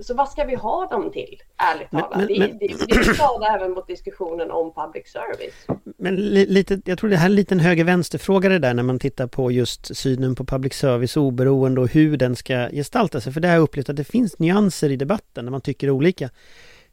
[0.00, 1.42] Så vad ska vi ha dem till,
[1.74, 2.16] ärligt talat?
[2.16, 5.80] Men, det, men, det, det, det skadar även mot diskussionen om public service.
[5.98, 8.98] Men li, lite, jag tror det här är en liten höger-vänster-fråga det där när man
[8.98, 13.32] tittar på just synen på public service oberoende och hur den ska gestalta sig.
[13.32, 16.30] För det har jag upplevt att det finns nyanser i debatten när man tycker olika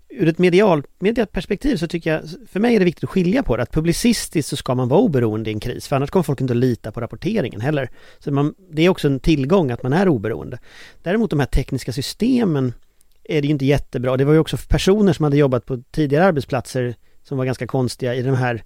[0.10, 0.84] ur ett medial,
[1.32, 3.64] perspektiv så tycker jag, för mig är det viktigt att skilja på det.
[3.64, 6.54] Att publicistiskt så ska man vara oberoende i en kris, för annars kommer folk inte
[6.54, 7.90] att lita på rapporteringen heller.
[8.20, 10.60] Så man, det är också en tillgång att man är oberoende.
[11.04, 12.74] Däremot de här tekniska systemen
[13.24, 14.18] är det ju inte jättebra.
[14.18, 18.16] Det var ju också personer som hade jobbat på tidigare arbetsplatser som var ganska konstiga
[18.16, 18.64] i de här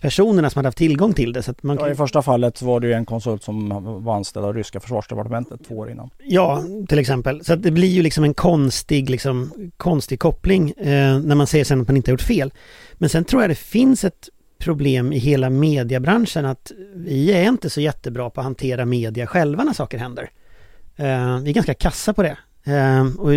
[0.00, 1.42] personerna som hade haft tillgång till det.
[1.42, 3.68] Så man ja, I första fallet var det ju en konsult som
[4.04, 6.10] var anställd av ryska försvarsdepartementet två år innan.
[6.18, 7.44] Ja, till exempel.
[7.44, 11.80] Så det blir ju liksom en konstig, liksom, konstig koppling eh, när man säger sen
[11.80, 12.52] att man inte har gjort fel.
[12.94, 17.70] Men sen tror jag det finns ett problem i hela mediebranschen att vi är inte
[17.70, 20.30] så jättebra på att hantera media själva när saker händer.
[20.96, 22.36] Eh, vi är ganska kassa på det.
[22.66, 23.34] Um, och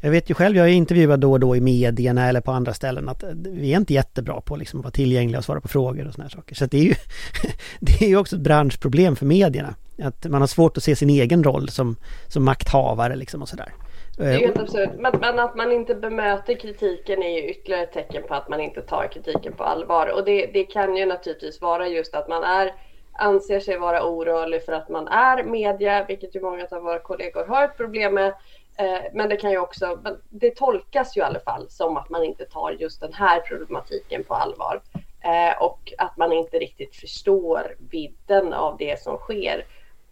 [0.00, 2.74] jag vet ju själv, jag är intervjuad då och då i medierna eller på andra
[2.74, 6.06] ställen att vi är inte jättebra på liksom att vara tillgängliga och svara på frågor
[6.06, 6.54] och såna här saker.
[6.54, 6.94] Så det är ju
[7.80, 9.74] det är ju också ett branschproblem för medierna.
[10.02, 11.96] Att man har svårt att se sin egen roll som,
[12.28, 13.72] som makthavare liksom och sådär.
[14.16, 14.90] Det är ju helt absurt.
[14.98, 18.60] Men, men, att man inte bemöter kritiken är ju ytterligare ett tecken på att man
[18.60, 20.12] inte tar kritiken på allvar.
[20.14, 22.72] Och det, det kan ju naturligtvis vara just att man är
[23.18, 27.46] anser sig vara orörlig för att man är media, vilket ju många av våra kollegor
[27.46, 28.34] har ett problem med.
[28.78, 32.24] Eh, men det kan ju också, det tolkas ju i alla fall som att man
[32.24, 34.82] inte tar just den här problematiken på allvar.
[35.24, 39.64] Eh, och att man inte riktigt förstår vidden av det som sker.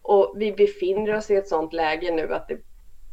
[0.02, 2.58] Och vi befinner oss i ett sådant läge nu att det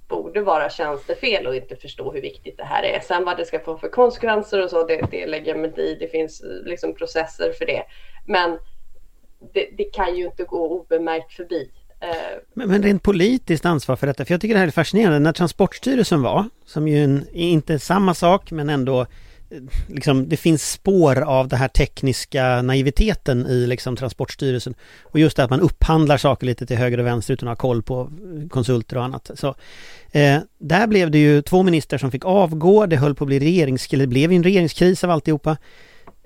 [0.08, 3.00] borde vara tjänstefel och inte förstå hur viktigt det här är.
[3.00, 5.96] Sen vad det ska få för konsekvenser och så, det, det lägger jag mig i.
[5.96, 7.84] Det finns eh, liksom processer för det.
[8.26, 8.60] Men
[9.54, 11.72] det, det kan ju inte gå obemärkt förbi.
[12.02, 12.08] Eh,
[12.54, 15.20] men, men rent politiskt ansvar för detta, för jag tycker det här är fascinerande.
[15.20, 19.08] När Transportstyrelsen var, som ju en, inte samma sak men ändå eh,
[19.88, 24.76] Liksom, det finns spår av den här tekniska naiviteten i liksom, Transportstyrelsen.
[25.04, 27.70] Och just det att man upphandlar saker lite till höger och vänster utan att ha
[27.70, 28.12] koll på
[28.50, 29.32] konsulter och annat.
[29.36, 29.56] Så,
[30.12, 33.40] eh, där blev det ju två ministrar som fick avgå, det höll på att bli
[33.40, 35.58] regeringskris, det blev en regeringskris av alltihopa.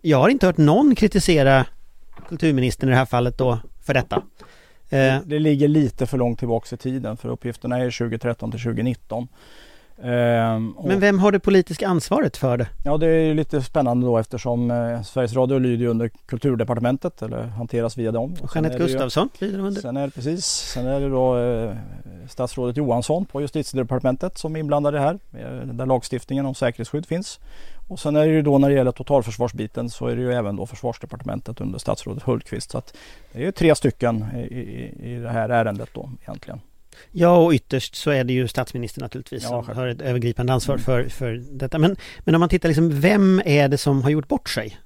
[0.01, 1.65] Jag har inte hört någon kritisera
[2.29, 4.23] kulturministern i det här fallet då för detta.
[4.89, 5.21] Eh.
[5.25, 9.27] Det ligger lite för långt tillbaka i tiden för uppgifterna är 2013 till 2019.
[10.03, 12.67] Ehm, Men vem har det politiska ansvaret för det?
[12.83, 17.97] Ja det är lite spännande då eftersom eh, Sveriges Radio lyder under Kulturdepartementet eller hanteras
[17.97, 18.35] via dem.
[18.41, 19.81] Och Jeanette Gustafsson lyder under.
[19.81, 21.75] Sen är det precis, sen är det då eh,
[22.29, 25.19] statsrådet Johansson på Justitiedepartementet som är inblandad i det här.
[25.33, 27.39] Eh, där lagstiftningen om säkerhetsskydd finns.
[27.87, 30.55] Och sen är det ju då när det gäller totalförsvarsbiten så är det ju även
[30.55, 32.71] då försvarsdepartementet under statsrådet Hultqvist.
[32.71, 32.95] Så att
[33.31, 36.61] det är ju tre stycken i, i, i det här ärendet då egentligen.
[37.11, 40.75] Ja, och ytterst så är det ju statsministern naturligtvis ja, som har ett övergripande ansvar
[40.75, 40.83] mm.
[40.83, 41.77] för, för detta.
[41.77, 44.77] Men, men om man tittar liksom, vem är det som har gjort bort sig?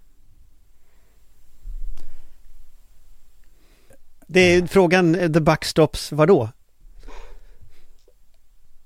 [4.28, 6.50] Det är frågan, the buck stops vadå?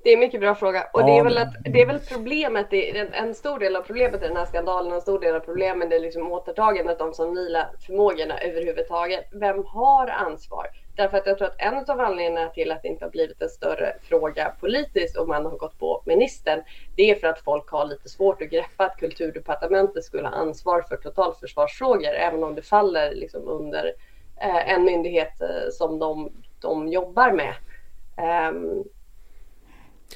[0.04, 2.00] Det är en mycket bra fråga och ja, det, är väl att, det är väl
[2.00, 2.74] problemet,
[3.14, 6.00] en stor del av problemet i den här skandalen, en stor del av problemet är
[6.00, 9.26] liksom återtagandet av de civila förmågorna överhuvudtaget.
[9.32, 10.68] Vem har ansvar?
[10.96, 13.50] Därför att jag tror att en av anledningarna till att det inte har blivit en
[13.50, 16.64] större fråga politiskt och man har gått på ministern,
[16.96, 20.82] det är för att folk har lite svårt att greppa att kulturdepartementet skulle ha ansvar
[20.82, 23.94] för totalförsvarsfrågor, även om det faller liksom under
[24.42, 27.54] eh, en myndighet eh, som de, de jobbar med.
[28.50, 28.84] Um,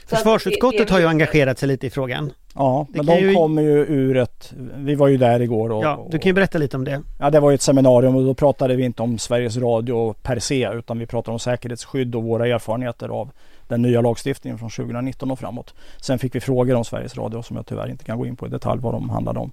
[0.06, 2.34] Försvarsutskottet har ju engagerat sig lite i frågan.
[2.56, 3.34] Ja, men de ju...
[3.34, 4.54] kommer ju ur ett...
[4.76, 5.84] Vi var ju där igår och...
[5.84, 7.02] Ja, du kan ju berätta lite om det.
[7.20, 10.40] Ja, det var ju ett seminarium och då pratade vi inte om Sveriges Radio per
[10.40, 13.30] se utan vi pratade om säkerhetsskydd och våra erfarenheter av
[13.68, 15.74] den nya lagstiftningen från 2019 och framåt.
[16.02, 18.48] Sen fick vi frågor om Sveriges Radio som jag tyvärr inte kan gå in på
[18.48, 19.52] i detalj vad de handlade om.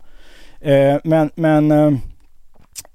[0.61, 1.93] Eh, men men eh,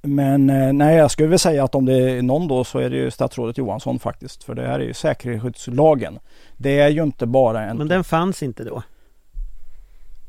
[0.02, 2.90] men eh, nej, jag skulle väl säga att om det är någon då så är
[2.90, 4.44] det ju statsrådet Johansson faktiskt.
[4.44, 6.20] För det här är ju säkerhetsskyddslagen.
[6.58, 7.78] Det är ju inte bara en...
[7.78, 8.84] Men den fanns inte då?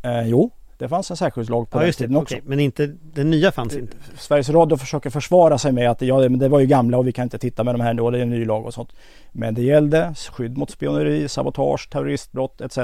[0.02, 2.34] Eh, jo, det fanns en säkerhetslag på ja, den tiden också.
[2.34, 2.48] Okay.
[2.48, 3.96] Men inte, den nya fanns inte?
[4.18, 7.12] Sveriges Radio försöker försvara sig med att ja, men det var ju gamla och vi
[7.12, 8.92] kan inte titta med de här nu det är en ny lag och sånt.
[9.32, 12.78] Men det gällde skydd mot spioneri, sabotage, terroristbrott etc.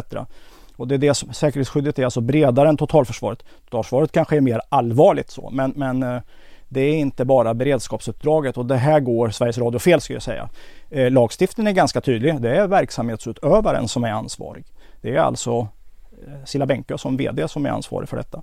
[0.76, 3.44] Och det är det som, säkerhetsskyddet är alltså bredare än totalförsvaret.
[3.64, 6.20] Totalförsvaret kanske är mer allvarligt så men, men eh,
[6.68, 10.48] det är inte bara beredskapsuppdraget och det här går Sveriges Radio fel skulle jag säga.
[10.90, 12.40] Eh, lagstiftningen är ganska tydlig.
[12.40, 14.64] Det är verksamhetsutövaren som är ansvarig.
[15.00, 15.68] Det är alltså
[16.26, 18.42] eh, Silla Bänke som VD som är ansvarig för detta.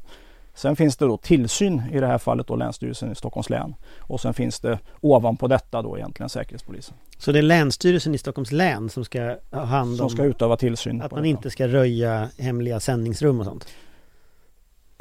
[0.55, 3.75] Sen finns det då tillsyn i det här fallet då Länsstyrelsen i Stockholms län.
[3.99, 6.95] Och sen finns det ovanpå detta då egentligen Säkerhetspolisen.
[7.17, 9.97] Så det är Länsstyrelsen i Stockholms län som ska ha hand om...
[9.97, 11.01] Som ska utöva tillsyn.
[11.01, 11.27] Att man detta.
[11.27, 13.67] inte ska röja hemliga sändningsrum och sånt?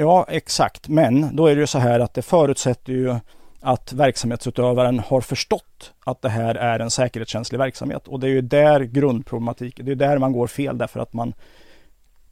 [0.02, 0.88] Ja, exakt.
[0.88, 3.16] Men då är det ju så här att det förutsätter ju
[3.60, 8.08] att verksamhetsutövaren har förstått att det här är en säkerhetskänslig verksamhet.
[8.08, 11.34] Och det är ju där grundproblematiken, det är där man går fel därför att man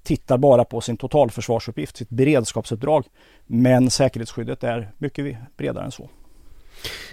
[0.02, 3.04] tittar bara på sin totalförsvarsuppgift, sitt beredskapsuppdrag.
[3.46, 6.08] Men säkerhetsskyddet är mycket bredare än så.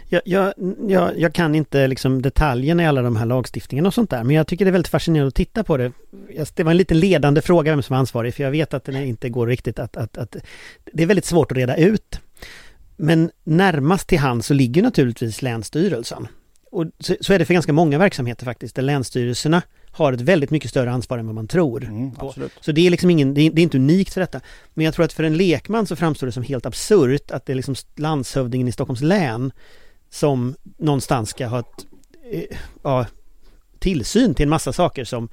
[0.10, 0.54] Jag, jag,
[0.88, 4.36] jag, jag, kan inte liksom detaljerna i alla de här lagstiftningarna och sånt där, men
[4.36, 5.92] jag tycker det är väldigt fascinerande att titta på det.
[6.54, 9.06] Det var en lite ledande fråga vem som var ansvarig, för jag vet att det
[9.06, 10.36] inte går riktigt att, att, att
[10.94, 12.20] det är väldigt svårt att reda ut.
[12.96, 16.28] Men närmast till hand så ligger naturligtvis Länsstyrelsen.
[16.72, 20.52] Och så, så, är det för ganska många verksamheter faktiskt, där länsstyrelserna har ett väldigt
[20.52, 21.84] mycket större ansvar än vad man tror.
[21.84, 22.12] Mm,
[22.62, 24.42] så det är liksom ingen, det är, det är, inte unikt för detta.
[24.74, 27.54] Men jag tror att för en lekman så framstår det som helt absurt att det
[27.54, 29.52] är liksom landshövdingen i Stockholms län
[30.10, 31.86] som någonstans ska ha ett,
[32.32, 33.06] eh, ja,
[33.80, 35.30] tillsyn till en massa saker som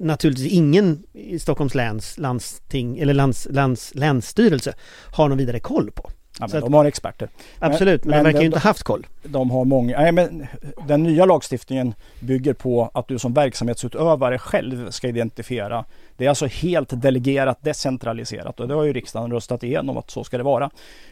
[0.00, 4.74] naturligtvis ingen i Stockholms läns landsting eller lands, lands, länsstyrelse
[5.12, 6.10] har någon vidare koll på.
[6.40, 7.28] Ja, men de har experter.
[7.58, 9.06] Absolut, men, men de verkar ju inte haft koll.
[9.22, 10.00] De har många.
[10.00, 10.46] Nej, men
[10.86, 15.84] den nya lagstiftningen bygger på att du som verksamhetsutövare själv ska identifiera.
[16.16, 20.24] Det är alltså helt delegerat, decentraliserat och det har ju riksdagen röstat igenom att så
[20.24, 20.70] ska det vara.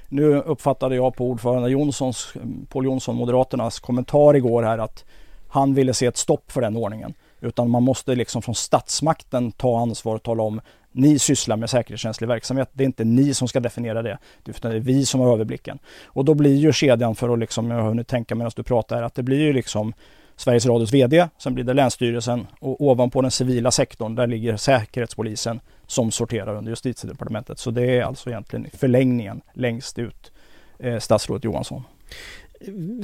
[0.08, 2.34] Nu uppfattade jag på ordförande Jonssons,
[2.68, 5.04] Paul Jonsson, Moderaternas kommentar igår här att
[5.48, 7.14] han ville se ett stopp för den ordningen.
[7.40, 10.60] Utan man måste liksom från statsmakten ta ansvar och tala om
[10.92, 12.70] ni sysslar med säkerhetskänslig verksamhet.
[12.72, 15.78] Det är inte ni som ska definiera det, utan det är vi som har överblicken.
[16.04, 19.02] Och då blir ju kedjan för att liksom, jag har hunnit tänka medan du pratar,
[19.02, 19.92] att det blir ju liksom
[20.36, 25.60] Sveriges Radios VD, sen blir det Länsstyrelsen och ovanpå den civila sektorn där ligger Säkerhetspolisen
[25.86, 27.58] som sorterar under Justitiedepartementet.
[27.58, 30.32] Så det är alltså egentligen förlängningen längst ut,
[30.78, 31.82] eh, statsrådet Johansson.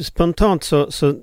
[0.02, 1.14] Spontant så, så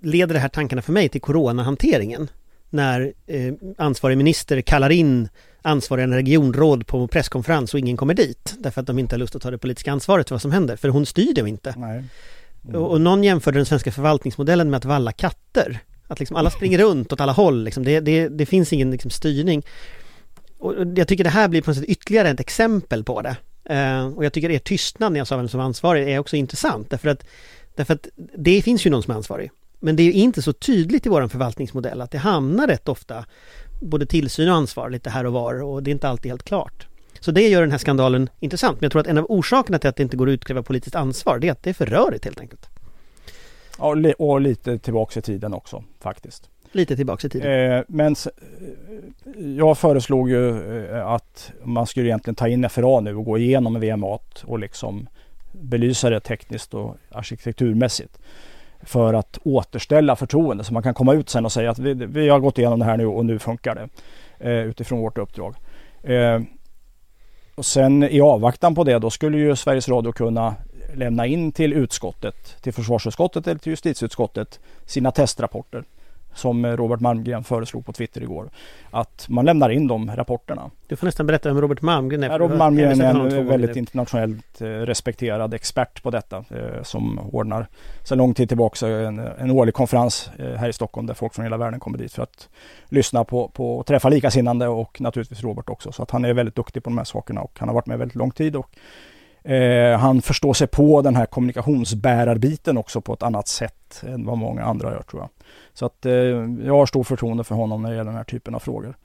[0.00, 2.28] leder det här tankarna för mig till coronahanteringen
[2.70, 5.28] när eh, ansvarig minister kallar in
[5.62, 9.42] ansvariga regionråd på presskonferens och ingen kommer dit därför att de inte har lust att
[9.42, 11.70] ta det politiska ansvaret för vad som händer, för hon styr det inte.
[11.70, 12.04] Mm.
[12.74, 15.78] Och, och, någon jämförde den svenska förvaltningsmodellen med att valla katter.
[16.08, 17.84] Att liksom alla springer runt åt alla håll, liksom.
[17.84, 19.62] det, det, det finns ingen liksom, styrning.
[20.58, 23.36] Och jag tycker det här blir på något sätt ytterligare ett exempel på det.
[23.70, 26.36] Uh, och jag tycker er tystnad när jag sa vem som var ansvarig är också
[26.36, 27.26] intressant därför att,
[27.74, 29.50] därför att det finns ju någon som är ansvarig.
[29.80, 33.24] Men det är inte så tydligt i vår förvaltningsmodell att det hamnar rätt ofta
[33.80, 36.86] både tillsyn och ansvar lite här och var och det är inte alltid helt klart.
[37.20, 38.80] Så det gör den här skandalen intressant.
[38.80, 40.96] Men jag tror att en av orsakerna till att det inte går att utkräva politiskt
[40.96, 42.68] ansvar det är att det är för rörigt helt enkelt.
[43.78, 46.50] Ja, och lite tillbaks i tiden också faktiskt.
[46.72, 47.72] Lite tillbaks i tiden.
[47.72, 48.16] Eh, men
[49.56, 50.48] jag föreslog ju
[50.86, 55.08] eh, att man skulle egentligen ta in FRA nu och gå igenom VMA och liksom
[55.52, 58.18] belysa det tekniskt och arkitekturmässigt
[58.82, 62.28] för att återställa förtroende så man kan komma ut sen och säga att vi, vi
[62.28, 63.88] har gått igenom det här nu och nu funkar det
[64.50, 65.54] eh, utifrån vårt uppdrag.
[66.02, 66.40] Eh,
[67.54, 70.54] och sen i avvaktan på det då skulle ju Sveriges Radio kunna
[70.94, 75.84] lämna in till utskottet, till försvarsutskottet eller till justitieutskottet sina testrapporter
[76.38, 78.50] som Robert Malmgren föreslog på Twitter igår.
[78.90, 80.70] Att man lämnar in de rapporterna.
[80.86, 82.30] Du får nästan berätta vem Robert Malmgren är.
[82.30, 86.44] Ja, Robert Malmgren är en väldigt internationellt respekterad expert på detta
[86.82, 87.66] som ordnar
[88.04, 91.56] sedan lång tid tillbaka en, en årlig konferens här i Stockholm där folk från hela
[91.56, 92.48] världen kommer dit för att
[92.88, 95.92] lyssna på, på och träffa likasinnande och naturligtvis Robert också.
[95.92, 97.98] Så att han är väldigt duktig på de här sakerna och han har varit med
[97.98, 98.70] väldigt lång tid och
[99.48, 104.38] Eh, han förstår sig på den här kommunikationsbärarbiten också på ett annat sätt än vad
[104.38, 105.30] många andra gör tror jag.
[105.72, 108.54] Så att eh, jag har stor förtroende för honom när det gäller den här typen
[108.54, 108.96] av frågor.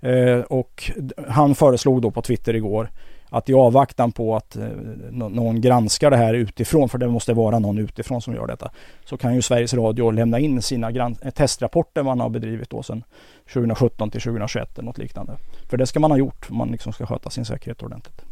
[0.00, 0.92] Eh, och
[1.28, 2.90] han föreslog då på Twitter igår
[3.28, 4.64] att i avvaktan på att eh,
[5.10, 8.70] någon granskar det här utifrån, för det måste vara någon utifrån som gör detta,
[9.04, 13.04] så kan ju Sveriges Radio lämna in sina eh, testrapporter man har bedrivit då sedan
[13.52, 15.36] 2017 till 2021 eller något liknande.
[15.70, 18.22] För det ska man ha gjort om man liksom ska sköta sin säkerhet ordentligt.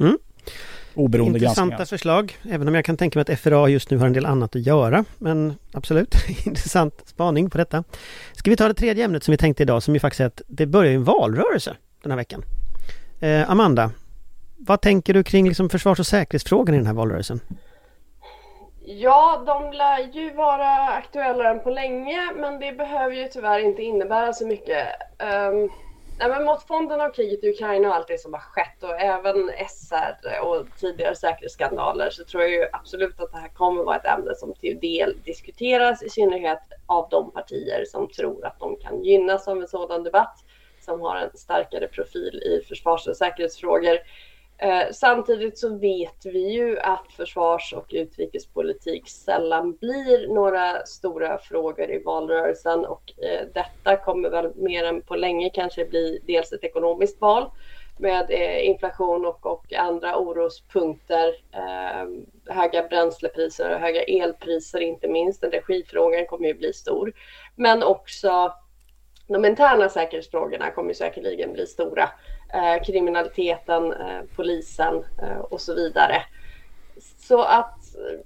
[0.00, 0.18] Mm
[0.98, 1.86] oberoende Intressanta granskningar.
[1.86, 4.56] förslag, även om jag kan tänka mig att FRA just nu har en del annat
[4.56, 5.04] att göra.
[5.18, 6.14] Men absolut,
[6.46, 7.84] intressant spaning på detta.
[8.32, 10.42] Ska vi ta det tredje ämnet som vi tänkte idag som ju faktiskt är att
[10.46, 12.44] det börjar en valrörelse den här veckan.
[13.20, 13.90] Eh, Amanda,
[14.56, 17.40] vad tänker du kring liksom försvars och säkerhetsfrågan i den här valrörelsen?
[18.84, 23.82] Ja, de lär ju vara aktuellare än på länge, men det behöver ju tyvärr inte
[23.82, 24.86] innebära så mycket.
[25.18, 25.70] Um
[26.20, 29.00] Nej, men mot fonden av kriget i Ukraina och allt det som har skett och
[29.00, 33.96] även SR och tidigare säkerhetsskandaler så tror jag ju absolut att det här kommer vara
[33.96, 38.76] ett ämne som till del diskuteras i synnerhet av de partier som tror att de
[38.76, 40.44] kan gynnas av en sådan debatt
[40.80, 43.98] som har en starkare profil i försvars och säkerhetsfrågor.
[44.60, 51.90] Eh, samtidigt så vet vi ju att försvars och utrikespolitik sällan blir några stora frågor
[51.90, 56.64] i valrörelsen och eh, detta kommer väl mer än på länge kanske bli dels ett
[56.64, 57.50] ekonomiskt val
[57.98, 62.08] med eh, inflation och, och andra orospunkter, eh,
[62.54, 65.44] höga bränslepriser och höga elpriser inte minst.
[65.44, 67.12] Energifrågan kommer ju bli stor.
[67.56, 68.52] Men också
[69.26, 72.10] de interna säkerhetsfrågorna kommer säkerligen bli stora
[72.52, 76.22] Eh, kriminaliteten, eh, polisen eh, och så vidare.
[77.18, 77.78] Så att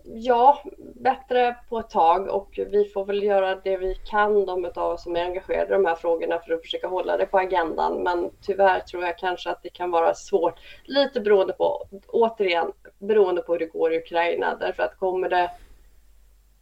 [0.04, 0.62] ja,
[0.94, 5.02] bättre på ett tag och vi får väl göra det vi kan, de av oss
[5.02, 8.02] som är engagerade i de här frågorna för att försöka hålla det på agendan.
[8.02, 10.54] Men tyvärr tror jag kanske att det kan vara svårt,
[10.84, 14.56] lite beroende på, återigen, beroende på hur det går i Ukraina.
[14.60, 15.50] Därför att kommer det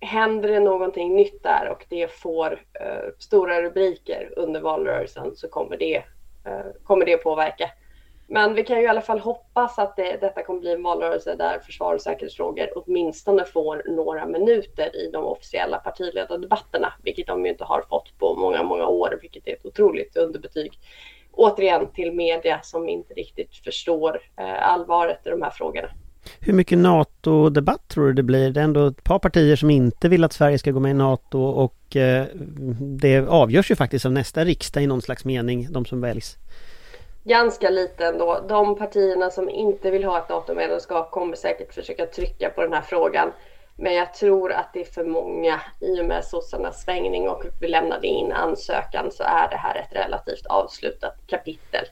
[0.03, 5.77] Händer det någonting nytt där och det får eh, stora rubriker under valrörelsen så kommer
[5.77, 6.05] det
[6.45, 7.71] Eh, kommer det påverka.
[8.33, 11.35] Men vi kan ju i alla fall hoppas att det, detta kommer bli en valrörelse
[11.35, 17.51] där försvar och säkerhetsfrågor åtminstone får några minuter i de officiella partiledardebatterna, vilket de ju
[17.51, 20.79] inte har fått på många, många år, vilket är ett otroligt underbetyg.
[21.33, 25.89] Återigen till media som inte riktigt förstår eh, allvaret i de här frågorna.
[26.41, 28.51] Hur mycket NATO-debatt tror du det blir?
[28.51, 30.95] Det är ändå ett par partier som inte vill att Sverige ska gå med i
[30.95, 32.27] NATO och eh,
[32.81, 36.37] det avgörs ju faktiskt av nästa riksdag i någon slags mening, de som väljs.
[37.25, 38.45] Ganska lite ändå.
[38.49, 42.83] De partierna som inte vill ha ett NATO-medlemskap kommer säkert försöka trycka på den här
[42.83, 43.33] frågan.
[43.77, 45.61] Men jag tror att det är för många.
[45.81, 49.97] I och med sossarnas svängning och vi lämnade in ansökan så är det här ett
[49.97, 51.85] relativt avslutat kapitel.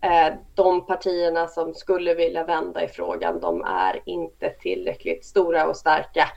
[0.00, 5.76] Eh, de partierna som skulle vilja vända i frågan, de är inte tillräckligt stora och
[5.76, 6.28] starka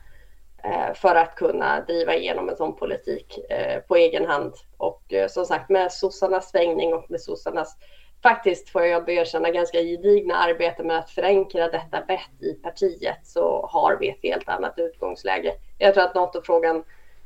[0.64, 4.54] eh, för att kunna driva igenom en sån politik eh, på egen hand.
[4.78, 7.78] Och som sagt, med sossarnas svängning och med sossarnas
[8.24, 13.70] faktiskt, får jag erkänna, ganska gedigna arbete med att förenkla detta bett i partiet så
[13.72, 15.54] har vi ett helt annat utgångsläge.
[15.78, 16.84] Jag tror att NATO-frågan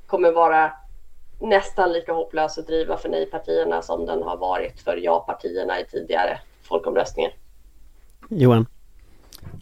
[0.07, 0.71] kommer vara
[1.39, 6.39] nästan lika hopplös att driva för nej-partierna som den har varit för ja-partierna i tidigare
[6.63, 7.31] folkomröstningar.
[8.29, 8.65] Johan?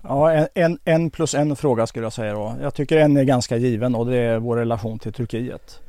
[0.04, 2.56] Ja, en, en plus en fråga skulle jag säga då.
[2.62, 5.80] Jag tycker en är ganska given och det är vår relation till Turkiet.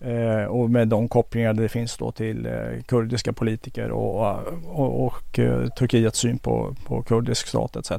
[0.00, 5.38] Eh, och med de kopplingar det finns då till eh, kurdiska politiker och, och, och
[5.38, 7.92] eh, Turkiets syn på, på kurdisk stat etc.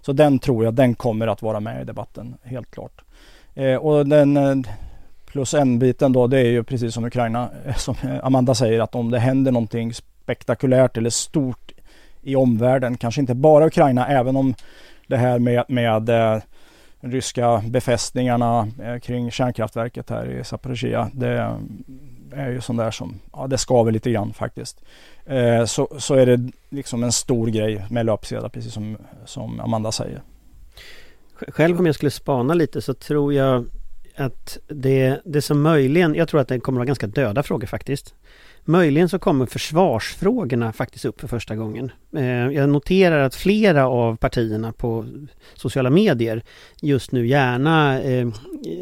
[0.00, 3.04] Så den tror jag, den kommer att vara med i debatten helt klart.
[3.54, 4.56] Eh, och den eh,
[5.36, 9.10] Plus en-biten då det är ju precis som Ukraina, eh, som Amanda säger att om
[9.10, 11.72] det händer någonting spektakulärt eller stort
[12.22, 14.54] i omvärlden, kanske inte bara Ukraina, även om
[15.06, 16.42] det här med, med eh,
[17.00, 21.38] ryska befästningarna eh, kring kärnkraftverket här i Zaporizjzja, det
[22.32, 24.84] eh, är ju sånt där som, ja det skaver lite grann faktiskt.
[25.26, 29.92] Eh, så, så är det liksom en stor grej med löpsedlar, precis som, som Amanda
[29.92, 30.22] säger.
[31.48, 33.66] Själv om jag skulle spana lite så tror jag
[34.16, 37.66] att det, det som möjligen, jag tror att det kommer att vara ganska döda frågor
[37.66, 38.14] faktiskt.
[38.68, 41.92] Möjligen så kommer försvarsfrågorna faktiskt upp för första gången.
[42.16, 45.06] Eh, jag noterar att flera av partierna på
[45.54, 46.42] sociala medier
[46.82, 48.28] just nu gärna eh,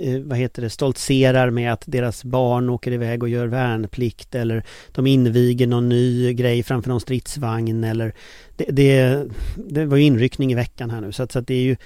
[0.03, 4.65] eh, vad heter det, stoltserar med att deras barn åker iväg och gör värnplikt eller
[4.93, 8.15] de inviger någon ny grej framför någon stridsvagn eller
[8.57, 9.25] det, det,
[9.57, 11.77] det var ju inryckning i veckan här nu så att, så att det är ju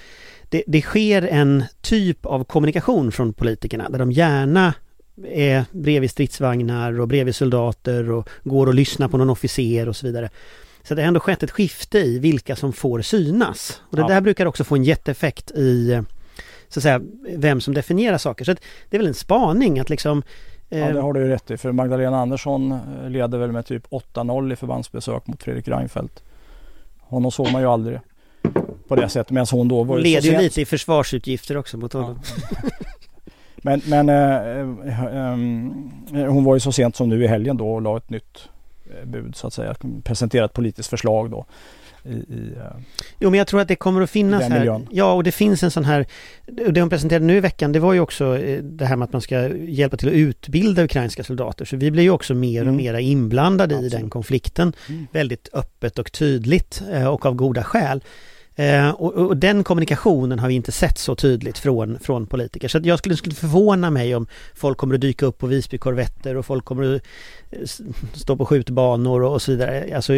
[0.49, 4.73] det, det sker en typ av kommunikation från politikerna där de gärna
[5.27, 10.07] är bredvid stridsvagnar och bredvid soldater och går och lyssnar på någon officer och så
[10.07, 10.29] vidare.
[10.83, 13.81] Så det har ändå skett ett skifte i vilka som får synas.
[13.89, 14.07] Och det ja.
[14.07, 16.01] där brukar också få en jätteeffekt i
[16.67, 17.01] så att säga,
[17.35, 18.45] vem som definierar saker.
[18.45, 18.53] Så
[18.89, 20.23] det är väl en spaning att liksom
[20.71, 23.65] Ja det eh, har du ju rätt i för Magdalena Andersson eh, leder väl med
[23.65, 26.23] typ 8-0 i förbandsbesök mot Fredrik Reinfeldt.
[26.99, 27.99] Honom såg man ju aldrig
[28.89, 31.93] på det sättet medan hon då var Hon leder ju lite i försvarsutgifter också mot
[31.93, 32.19] honom.
[32.51, 32.69] Ja.
[33.61, 34.59] Men, men äh,
[36.21, 38.49] äh, hon var ju så sent som nu i helgen då och la ett nytt
[39.05, 39.75] bud så att säga.
[40.03, 41.45] Presenterat ett politiskt förslag då.
[42.03, 42.53] I, i,
[43.19, 44.59] jo men jag tror att det kommer att finnas här.
[44.59, 44.87] Miljön.
[44.91, 46.05] Ja och det finns en sån här
[46.45, 49.21] Det hon presenterade nu i veckan det var ju också det här med att man
[49.21, 51.65] ska hjälpa till att utbilda ukrainska soldater.
[51.65, 52.77] Så vi blir ju också mer och mm.
[52.77, 53.93] mer inblandade Absolut.
[53.93, 54.73] i den konflikten.
[54.89, 55.07] Mm.
[55.11, 58.03] Väldigt öppet och tydligt och av goda skäl.
[58.59, 62.67] Eh, och, och, den kommunikationen har vi inte sett så tydligt från, från politiker.
[62.67, 66.37] Så jag skulle, skulle förvåna mig om folk kommer att dyka upp på Visby korvetter
[66.37, 67.01] och folk kommer att
[67.51, 67.59] eh,
[68.13, 69.95] stå på skjutbanor och, och så vidare.
[69.95, 70.13] Alltså,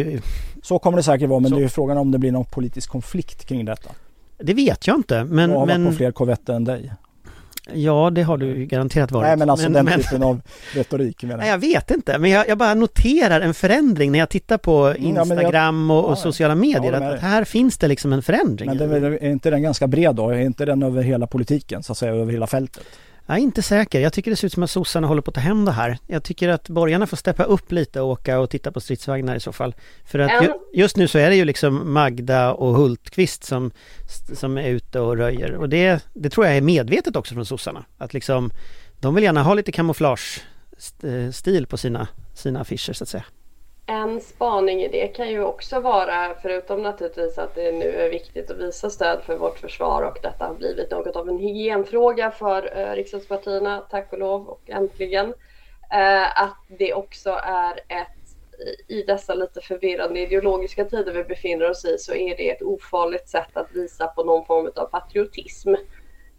[0.62, 1.56] så kommer det säkert vara men så.
[1.56, 3.90] det är frågan om det blir någon politisk konflikt kring detta.
[4.38, 5.24] Det vet jag inte.
[5.24, 5.84] Men, jag har men...
[5.84, 6.92] varit på fler korvetter än dig.
[7.70, 9.26] Ja, det har du garanterat varit.
[9.26, 10.40] Nej, men alltså men, den men, typen av
[10.74, 11.52] retorik menar jag.
[11.52, 15.90] jag vet inte, men jag, jag, bara noterar en förändring när jag tittar på Instagram
[15.90, 16.92] och, och, sociala medier.
[16.92, 18.76] Att, att, här finns det liksom en förändring.
[18.76, 20.30] Men det, är inte den ganska bred då?
[20.30, 22.84] Är inte den över hela politiken, så att säga, över hela fältet?
[23.32, 24.00] Jag är inte säker.
[24.00, 25.98] Jag tycker det ser ut som att sossarna håller på att ta hem det här.
[26.06, 29.40] Jag tycker att borgarna får steppa upp lite och åka och titta på stridsvagnar i
[29.40, 29.74] så fall.
[30.04, 33.70] För att ju, just nu så är det ju liksom Magda och Hultqvist som,
[34.34, 35.54] som är ute och röjer.
[35.54, 37.84] Och det, det tror jag är medvetet också från sossarna.
[37.98, 38.50] Att liksom,
[39.00, 43.24] de vill gärna ha lite kamouflage-stil på sina, sina affischer så att säga.
[43.86, 48.50] En spaning i det kan ju också vara, förutom naturligtvis att det nu är viktigt
[48.50, 52.78] att visa stöd för vårt försvar och detta har blivit något av en hygienfråga för
[52.78, 55.34] eh, riksdagspartierna, tack och lov och äntligen,
[55.92, 58.08] eh, att det också är ett
[58.88, 63.28] i dessa lite förvirrande ideologiska tider vi befinner oss i så är det ett ofarligt
[63.28, 65.74] sätt att visa på någon form av patriotism.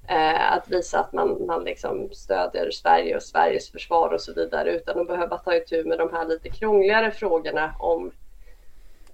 [0.08, 4.72] Eh, att visa att man, man liksom stödjer Sverige och Sveriges försvar och så vidare
[4.72, 8.12] utan att behöva ta itu med de här lite krångligare frågorna om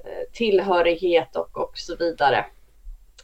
[0.04, 2.46] eh, tillhörighet och, och så vidare.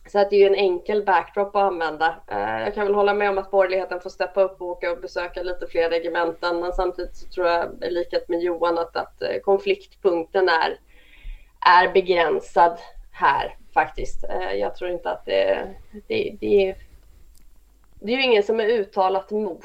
[0.08, 2.16] Så att det är ju en enkel backdrop att använda.
[2.28, 5.02] Eh, jag kan väl hålla med om att borgerligheten får steppa upp och åka och
[5.02, 9.22] besöka lite fler regementen men samtidigt så tror jag i likhet med Johan att, att
[9.22, 10.80] eh, konfliktpunkten är,
[11.80, 12.80] är begränsad
[13.12, 14.24] här faktiskt.
[14.24, 15.68] Eh, jag tror inte att det,
[16.08, 16.76] det, det är
[18.06, 19.62] det är ju ingen som är uttalat mot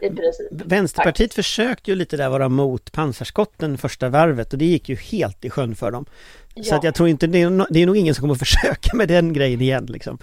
[0.00, 0.46] i princip.
[0.50, 1.34] Vänsterpartiet faktiskt.
[1.34, 5.50] försökte ju lite där vara mot pansarskotten första varvet och det gick ju helt i
[5.50, 6.06] sjön för dem.
[6.54, 6.64] Ja.
[6.64, 8.96] Så att jag tror inte, det är, det är nog ingen som kommer att försöka
[8.96, 10.18] med den grejen igen liksom.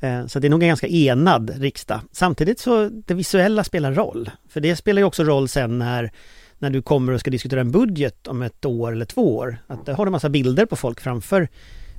[0.00, 2.00] Eh, så det är nog en ganska enad riksdag.
[2.12, 4.30] Samtidigt så det visuella spelar roll.
[4.48, 6.12] För det spelar ju också roll sen när,
[6.58, 9.58] när du kommer och ska diskutera en budget om ett år eller två år.
[9.66, 11.48] Att där har du massa bilder på folk framför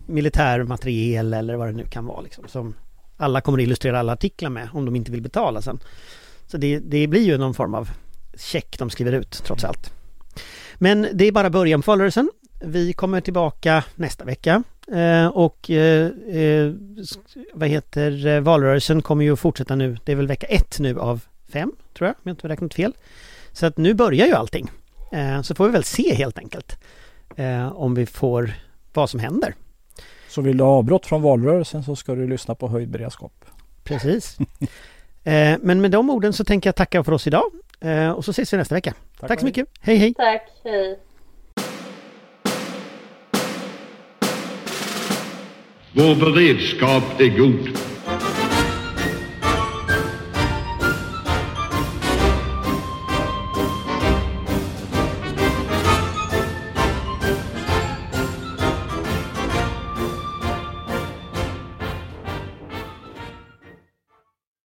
[0.08, 2.76] militär materiel eller vad det nu kan vara liksom, som
[3.18, 5.80] alla kommer att illustrera alla artiklar med om de inte vill betala sen.
[6.48, 7.90] Så det, det blir ju någon form av
[8.38, 9.94] check de skriver ut trots allt.
[10.76, 12.30] Men det är bara början på valrörelsen.
[12.62, 16.74] Vi kommer tillbaka nästa vecka eh, och eh, eh,
[17.54, 19.98] vad heter eh, valrörelsen kommer ju att fortsätta nu.
[20.06, 22.74] Det är väl vecka ett nu av fem tror jag, om jag inte har räknat
[22.74, 22.94] fel.
[23.52, 24.72] Så att nu börjar ju allting.
[25.12, 26.78] Eh, så får vi väl se helt enkelt
[27.36, 28.54] eh, om vi får
[28.94, 29.56] vad som händer.
[30.36, 33.46] Så vill du ha avbrott från valrörelsen så ska du lyssna på höjd beredskap.
[33.84, 34.38] Precis.
[35.24, 37.44] eh, men med de orden så tänker jag tacka för oss idag
[37.82, 38.94] eh, och så ses vi nästa vecka.
[39.20, 39.68] Tack, Tack så mycket.
[39.80, 40.14] Hej hej!
[40.14, 41.00] Tack, hej!
[45.94, 47.95] Vår beredskap är god.